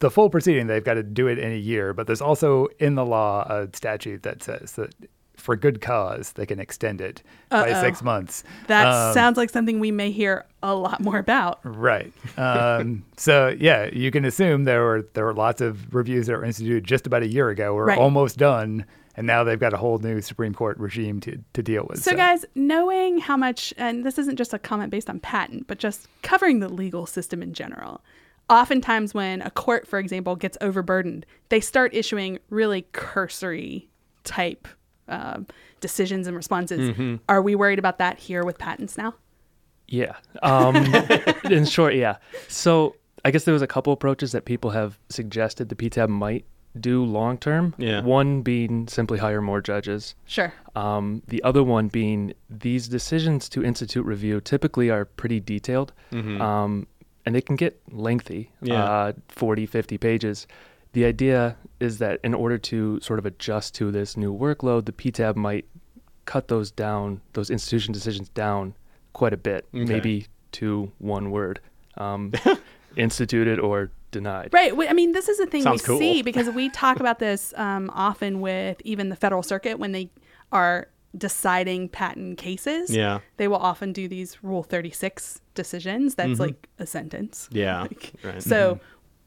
the 0.00 0.10
full 0.10 0.28
proceeding, 0.30 0.66
they've 0.66 0.84
got 0.84 0.94
to 0.94 1.02
do 1.02 1.28
it 1.28 1.38
in 1.38 1.52
a 1.52 1.56
year. 1.56 1.92
But 1.94 2.06
there's 2.06 2.20
also 2.20 2.66
in 2.78 2.94
the 2.94 3.04
law 3.06 3.42
a 3.48 3.68
statute 3.74 4.22
that 4.24 4.42
says 4.42 4.72
that 4.72 4.94
for 5.36 5.56
good 5.56 5.80
cause 5.80 6.32
they 6.34 6.46
can 6.46 6.60
extend 6.60 7.00
it 7.00 7.20
by 7.48 7.70
Uh-oh. 7.72 7.80
six 7.82 8.02
months. 8.02 8.44
That 8.68 8.86
Um, 8.86 9.14
sounds 9.14 9.36
like 9.36 9.50
something 9.50 9.80
we 9.80 9.90
may 9.90 10.12
hear 10.12 10.44
a 10.62 10.74
lot 10.74 11.00
more 11.00 11.18
about. 11.18 11.58
Right. 11.64 12.12
Um, 12.38 13.04
so 13.16 13.54
yeah, 13.58 13.90
you 13.92 14.10
can 14.12 14.24
assume 14.24 14.64
there 14.64 14.82
were 14.84 15.08
there 15.14 15.24
were 15.24 15.34
lots 15.34 15.60
of 15.60 15.92
reviews 15.94 16.26
that 16.28 16.36
were 16.38 16.44
instituted 16.44 16.84
just 16.84 17.06
about 17.06 17.22
a 17.22 17.28
year 17.28 17.48
ago. 17.48 17.74
We're 17.74 17.86
Right. 17.86 17.98
almost 17.98 18.36
done, 18.38 18.84
and 19.16 19.26
now 19.26 19.44
they've 19.44 19.60
got 19.60 19.72
a 19.72 19.76
whole 19.76 19.98
new 19.98 20.20
Supreme 20.20 20.54
Court 20.54 20.78
regime 20.78 21.20
to, 21.20 21.38
to 21.52 21.62
deal 21.62 21.86
with. 21.88 22.02
So, 22.02 22.16
guys, 22.16 22.44
knowing 22.54 23.18
how 23.18 23.36
much, 23.36 23.72
and 23.76 24.04
this 24.04 24.18
isn't 24.18 24.36
just 24.36 24.52
a 24.52 24.58
comment 24.58 24.90
based 24.90 25.08
on 25.08 25.20
patent, 25.20 25.66
but 25.66 25.78
just 25.78 26.08
covering 26.22 26.60
the 26.60 26.68
legal 26.68 27.06
system 27.06 27.42
in 27.42 27.52
general. 27.52 28.02
Oftentimes, 28.50 29.14
when 29.14 29.40
a 29.42 29.50
court, 29.50 29.86
for 29.86 29.98
example, 29.98 30.36
gets 30.36 30.58
overburdened, 30.60 31.24
they 31.48 31.60
start 31.60 31.94
issuing 31.94 32.38
really 32.50 32.82
cursory 32.92 33.88
type 34.24 34.68
um, 35.08 35.46
decisions 35.80 36.26
and 36.26 36.36
responses. 36.36 37.18
Are 37.28 37.40
we 37.40 37.54
worried 37.54 37.78
about 37.78 37.98
that 37.98 38.18
here 38.18 38.44
with 38.44 38.58
patents 38.58 38.98
now? 38.98 39.14
Yeah. 39.86 40.16
Um, 40.42 40.76
in 41.44 41.64
short, 41.66 41.94
yeah. 41.94 42.16
So 42.48 42.96
I 43.24 43.30
guess 43.30 43.44
there 43.44 43.54
was 43.54 43.62
a 43.62 43.66
couple 43.66 43.92
approaches 43.92 44.32
that 44.32 44.44
people 44.44 44.70
have 44.70 44.98
suggested 45.08 45.68
the 45.68 45.74
PTAB 45.74 46.08
might 46.08 46.44
do 46.78 47.04
long 47.04 47.38
term. 47.38 47.74
Yeah. 47.78 48.00
One 48.02 48.42
being 48.42 48.88
simply 48.88 49.18
hire 49.18 49.40
more 49.40 49.60
judges. 49.60 50.14
Sure. 50.26 50.52
Um, 50.74 51.22
the 51.28 51.42
other 51.44 51.62
one 51.62 51.88
being 51.88 52.34
these 52.50 52.88
decisions 52.88 53.48
to 53.50 53.64
institute 53.64 54.04
review 54.04 54.40
typically 54.40 54.90
are 54.90 55.04
pretty 55.04 55.38
detailed 55.40 55.92
um, 56.12 56.86
and 57.26 57.34
they 57.34 57.40
can 57.40 57.56
get 57.56 57.80
lengthy, 57.92 58.50
Yeah. 58.60 58.84
uh, 58.84 59.12
40, 59.28 59.66
50 59.66 59.98
pages. 59.98 60.46
The 60.92 61.04
idea 61.04 61.56
is 61.80 61.98
that 61.98 62.20
in 62.22 62.34
order 62.34 62.58
to 62.58 63.00
sort 63.00 63.18
of 63.18 63.26
adjust 63.26 63.74
to 63.76 63.90
this 63.90 64.16
new 64.16 64.32
workload, 64.36 64.84
the 64.86 64.92
PTAB 64.92 65.34
might 65.36 65.64
cut 66.24 66.48
those 66.48 66.70
down, 66.70 67.20
those 67.34 67.50
institution 67.50 67.92
decisions 67.92 68.28
down 68.30 68.74
quite 69.12 69.32
a 69.32 69.36
bit, 69.36 69.66
Okay. 69.74 69.84
maybe 69.84 70.26
to 70.52 70.90
one 70.98 71.30
word 71.30 71.60
um, 71.98 72.32
instituted 72.96 73.58
or 73.58 73.90
denied. 74.14 74.48
Right. 74.52 74.72
I 74.88 74.92
mean, 74.94 75.12
this 75.12 75.28
is 75.28 75.38
a 75.40 75.46
thing 75.46 75.62
Sounds 75.62 75.82
we 75.82 75.86
cool. 75.86 75.98
see 75.98 76.22
because 76.22 76.48
we 76.48 76.70
talk 76.84 77.00
about 77.00 77.18
this 77.18 77.52
um, 77.56 77.90
often 77.92 78.40
with 78.40 78.80
even 78.84 79.10
the 79.10 79.16
federal 79.16 79.42
circuit 79.42 79.78
when 79.78 79.92
they 79.92 80.10
are 80.52 80.88
deciding 81.16 81.88
patent 81.88 82.38
cases. 82.38 82.90
Yeah. 82.90 83.20
They 83.36 83.48
will 83.48 83.58
often 83.58 83.92
do 83.92 84.08
these 84.08 84.42
Rule 84.42 84.62
36 84.62 85.40
decisions. 85.54 86.14
That's 86.14 86.40
like 86.40 86.68
a 86.78 86.86
sentence. 86.86 87.48
Mm-hmm. 87.50 87.58
Yeah, 87.64 87.82
Like, 87.82 88.12
right. 88.22 88.42
So 88.42 88.80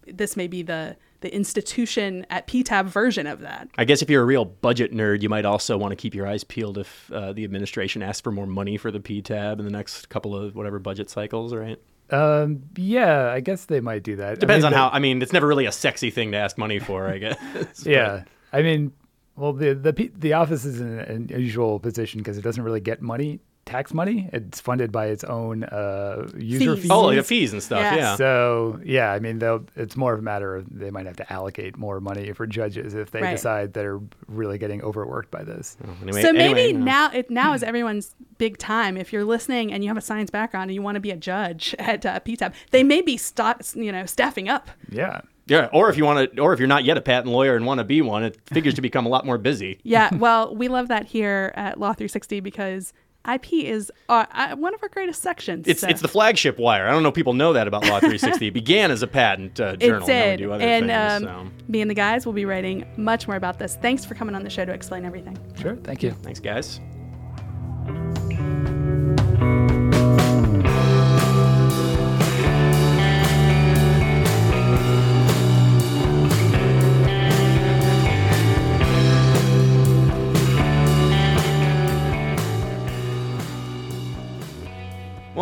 this 0.05 0.35
may 0.35 0.47
be 0.47 0.63
the 0.63 0.95
the 1.21 1.33
institution 1.33 2.25
at 2.29 2.47
PTAB 2.47 2.85
version 2.85 3.25
of 3.25 3.39
that. 3.39 3.67
I 3.75 3.85
guess 3.85 4.03
if 4.03 4.09
you're 4.09 4.21
a 4.21 4.25
real 4.25 4.45
budget 4.45 4.93
nerd, 4.93 5.23
you 5.23 5.29
might 5.29 5.45
also 5.45 5.75
want 5.75 5.91
to 5.91 5.95
keep 5.95 6.13
your 6.13 6.27
eyes 6.27 6.43
peeled 6.43 6.77
if 6.77 7.11
uh, 7.11 7.33
the 7.33 7.43
administration 7.43 8.03
asks 8.03 8.21
for 8.21 8.31
more 8.31 8.45
money 8.45 8.77
for 8.77 8.91
the 8.91 8.99
PTAB 8.99 9.57
in 9.57 9.65
the 9.65 9.71
next 9.71 10.09
couple 10.09 10.35
of 10.35 10.55
whatever 10.55 10.77
budget 10.77 11.09
cycles, 11.09 11.55
right? 11.55 11.79
Um, 12.09 12.63
yeah, 12.75 13.31
I 13.31 13.39
guess 13.39 13.65
they 13.65 13.81
might 13.81 14.03
do 14.03 14.15
that. 14.17 14.31
I 14.31 14.35
Depends 14.35 14.63
mean, 14.63 14.73
on 14.73 14.77
how. 14.77 14.89
I 14.89 14.99
mean, 14.99 15.21
it's 15.21 15.33
never 15.33 15.47
really 15.47 15.65
a 15.65 15.71
sexy 15.71 16.09
thing 16.09 16.31
to 16.31 16.37
ask 16.37 16.57
money 16.57 16.79
for, 16.79 17.07
I 17.07 17.17
guess. 17.17 17.37
Yeah, 17.85 18.23
I 18.53 18.61
mean, 18.61 18.93
well, 19.35 19.53
the 19.53 19.73
the 19.73 20.11
the 20.15 20.33
office 20.33 20.65
is 20.65 20.79
in 20.79 20.99
an 20.99 21.29
unusual 21.33 21.79
position 21.79 22.19
because 22.19 22.37
it 22.37 22.41
doesn't 22.41 22.63
really 22.63 22.79
get 22.79 23.01
money, 23.01 23.39
tax 23.67 23.93
money. 23.93 24.29
It's 24.33 24.59
funded 24.59 24.91
by 24.91 25.07
its 25.07 25.23
own 25.23 25.63
uh, 25.65 26.27
user 26.37 26.73
Fees. 26.75 26.83
fees. 26.83 26.91
oh, 26.91 27.01
like 27.01 27.17
the 27.17 27.23
fees 27.23 27.53
and 27.53 27.61
stuff. 27.61 27.81
Yeah. 27.81 27.95
Yeah. 27.95 28.15
So 28.15 28.79
yeah, 28.83 29.11
I 29.11 29.19
mean, 29.19 29.39
it's 29.75 29.95
more 29.95 30.13
of 30.13 30.19
a 30.19 30.23
matter 30.23 30.55
of 30.55 30.65
they 30.71 30.89
might 30.89 31.05
have 31.05 31.17
to 31.17 31.31
allocate 31.31 31.77
more 31.77 31.99
money 31.99 32.31
for 32.33 32.47
judges 32.47 32.93
if 32.93 33.11
they 33.11 33.21
Right. 33.21 33.31
decide 33.31 33.73
they're 33.73 33.99
really 34.27 34.57
getting 34.57 34.81
overworked 34.81 35.29
by 35.31 35.43
this. 35.43 35.77
Anyway- 36.01 36.21
so 36.21 36.33
maybe 36.33 36.61
anyway, 36.61 36.73
no. 36.73 36.85
now 36.85 37.11
it 37.11 37.29
now 37.29 37.53
is 37.53 37.61
everyone's 37.63 38.15
big 38.37 38.57
time. 38.57 38.97
If 38.97 39.11
you're 39.13 39.25
listening 39.25 39.71
and 39.71 39.83
you 39.83 39.89
have 39.89 39.97
a 39.97 40.01
science 40.01 40.29
background 40.29 40.69
and 40.69 40.75
you 40.75 40.81
want 40.81 40.95
to 40.95 41.01
be 41.01 41.11
a 41.11 41.17
judge 41.17 41.75
at 41.79 42.05
uh, 42.05 42.19
PTAB, 42.21 42.53
they 42.71 42.83
may 42.83 43.01
be 43.01 43.17
sta- 43.17 43.57
you 43.75 43.91
know 43.91 44.05
staffing 44.05 44.49
up. 44.49 44.69
Yeah. 44.89 45.21
Yeah, 45.49 45.69
or 45.71 45.89
if 45.89 45.95
you 45.95 46.03
want 46.03 46.35
to, 46.35 46.41
or 46.41 46.51
if 46.51 46.59
you're 46.59 46.67
not 46.67 46.83
yet 46.83 46.97
a 46.97 47.01
patent 47.01 47.27
lawyer 47.33 47.55
and 47.55 47.65
want 47.65 47.77
to 47.77 47.85
be 47.85 48.01
one, 48.01 48.21
it 48.25 48.37
figures 48.47 48.73
to 48.73 48.81
become 48.81 49.05
a 49.05 49.09
lot 49.09 49.25
more 49.25 49.37
busy. 49.37 49.79
Yeah, 49.81 50.13
well, 50.13 50.53
we 50.53 50.67
love 50.67 50.89
that 50.89 51.05
here 51.05 51.53
at 51.55 51.79
Law 51.79 51.93
360 51.93 52.41
because 52.41 52.91
IP 53.33 53.53
is 53.53 53.91
uh, 54.09 54.25
uh, 54.31 54.55
one 54.55 54.73
of 54.73 54.81
our 54.83 54.89
greatest 54.89 55.21
sections. 55.21 55.67
It's 55.67 55.81
so- 55.81 55.87
it's 55.87 56.01
the 56.01 56.07
flagship 56.07 56.57
wire. 56.57 56.87
I 56.87 56.91
don't 56.91 57.03
know 57.03 57.09
if 57.09 57.15
people 57.15 57.33
know 57.33 57.53
that 57.53 57.67
about 57.67 57.83
Law 57.83 57.99
360. 57.99 58.47
It 58.47 58.51
began 58.53 58.89
as 58.91 59.01
a 59.03 59.07
patent 59.07 59.59
uh, 59.59 59.75
It 59.79 59.87
journal. 59.87 60.09
and 60.09 60.17
now 60.19 60.23
we 60.25 60.29
did. 60.31 60.37
do 60.37 60.51
other 60.53 60.63
And 60.63 60.85
things. 61.19 61.29
um, 61.29 61.51
so. 61.59 61.63
me 61.71 61.81
and 61.81 61.89
the 61.91 61.95
guys 61.95 62.25
will 62.25 62.33
be 62.33 62.45
writing 62.45 62.85
much 62.97 63.27
more 63.27 63.35
about 63.37 63.59
this. 63.59 63.75
Thanks 63.81 64.05
for 64.05 64.15
coming 64.15 64.35
on 64.35 64.43
the 64.43 64.49
show 64.49 64.65
to 64.65 64.71
explain 64.71 65.05
everything. 65.05 65.37
Sure. 65.61 65.75
Thank 65.75 66.03
you. 66.03 66.11
Thanks, 66.11 66.39
guys. 66.39 66.79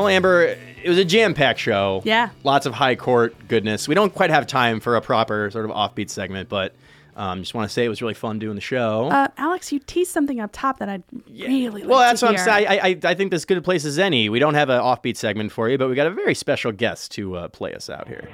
Well, 0.05 0.13
Amber, 0.13 0.55
it 0.83 0.87
was 0.87 0.99
a 0.99 1.05
jam-packed 1.05 1.59
show. 1.59 2.03
Yeah. 2.05 2.29
Lots 2.43 2.67
of 2.67 2.75
high 2.75 2.93
court 2.93 3.35
goodness. 3.47 3.87
We 3.87 3.95
don't 3.95 4.13
quite 4.13 4.29
have 4.29 4.45
time 4.45 4.79
for 4.79 4.95
a 4.95 5.01
proper 5.01 5.49
sort 5.49 5.65
of 5.65 5.71
offbeat 5.71 6.11
segment, 6.11 6.47
but 6.47 6.75
um, 7.15 7.41
just 7.41 7.55
want 7.55 7.67
to 7.67 7.73
say 7.73 7.85
it 7.85 7.89
was 7.89 8.03
really 8.03 8.13
fun 8.13 8.37
doing 8.37 8.53
the 8.53 8.61
show. 8.61 9.09
Uh, 9.09 9.29
Alex, 9.37 9.71
you 9.71 9.79
teased 9.79 10.11
something 10.11 10.39
up 10.39 10.51
top 10.53 10.77
that 10.77 10.89
I'd 10.89 11.01
really 11.27 11.81
like 11.81 11.89
well, 11.89 12.01
to 12.01 12.05
that's 12.05 12.21
what 12.21 12.31
I'm 12.31 12.37
saying. 12.37 12.67
I, 12.67 12.89
I, 12.89 12.99
I 13.03 13.13
think 13.15 13.31
this 13.31 13.45
good 13.45 13.57
a 13.57 13.63
place 13.63 13.83
as 13.83 13.97
any. 13.97 14.29
We 14.29 14.37
don't 14.37 14.53
have 14.53 14.69
an 14.69 14.79
offbeat 14.79 15.17
segment 15.17 15.51
for 15.51 15.69
you, 15.69 15.79
but 15.79 15.89
we 15.89 15.95
got 15.95 16.05
a 16.05 16.11
very 16.11 16.35
special 16.35 16.71
guest 16.71 17.11
to 17.13 17.37
uh, 17.37 17.47
play 17.47 17.73
us 17.73 17.89
out 17.89 18.07
here. 18.07 18.29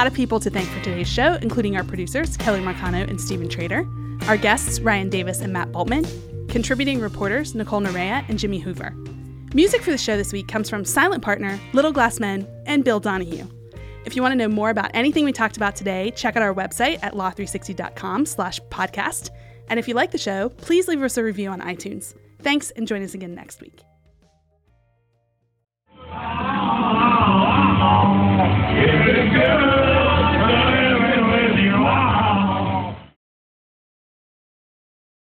lot 0.00 0.06
of 0.06 0.14
people 0.14 0.40
to 0.40 0.48
thank 0.48 0.66
for 0.70 0.82
today's 0.82 1.06
show, 1.06 1.34
including 1.42 1.76
our 1.76 1.84
producers, 1.84 2.34
Kelly 2.38 2.60
Marcano 2.60 3.06
and 3.06 3.20
Stephen 3.20 3.50
Trader, 3.50 3.86
our 4.28 4.38
guests, 4.38 4.80
Ryan 4.80 5.10
Davis 5.10 5.42
and 5.42 5.52
Matt 5.52 5.72
Bultman, 5.72 6.08
contributing 6.48 7.00
reporters, 7.00 7.54
Nicole 7.54 7.82
Narea 7.82 8.24
and 8.26 8.38
Jimmy 8.38 8.60
Hoover. 8.60 8.94
Music 9.52 9.82
for 9.82 9.90
the 9.90 9.98
show 9.98 10.16
this 10.16 10.32
week 10.32 10.48
comes 10.48 10.70
from 10.70 10.86
Silent 10.86 11.22
Partner, 11.22 11.60
Little 11.74 11.92
Glass 11.92 12.18
Men, 12.18 12.48
and 12.64 12.82
Bill 12.82 12.98
Donahue. 12.98 13.46
If 14.06 14.16
you 14.16 14.22
want 14.22 14.32
to 14.32 14.36
know 14.36 14.48
more 14.48 14.70
about 14.70 14.90
anything 14.94 15.26
we 15.26 15.32
talked 15.32 15.58
about 15.58 15.76
today, 15.76 16.12
check 16.12 16.34
out 16.34 16.42
our 16.42 16.54
website 16.54 16.98
at 17.02 17.12
law360.com 17.12 18.24
slash 18.24 18.58
podcast. 18.70 19.28
And 19.68 19.78
if 19.78 19.86
you 19.86 19.92
like 19.92 20.12
the 20.12 20.18
show, 20.18 20.48
please 20.48 20.88
leave 20.88 21.02
us 21.02 21.18
a 21.18 21.22
review 21.22 21.50
on 21.50 21.60
iTunes. 21.60 22.14
Thanks 22.40 22.70
and 22.70 22.88
join 22.88 23.02
us 23.02 23.12
again 23.12 23.34
next 23.34 23.60
week. 23.60 23.82
Here. 29.30 29.79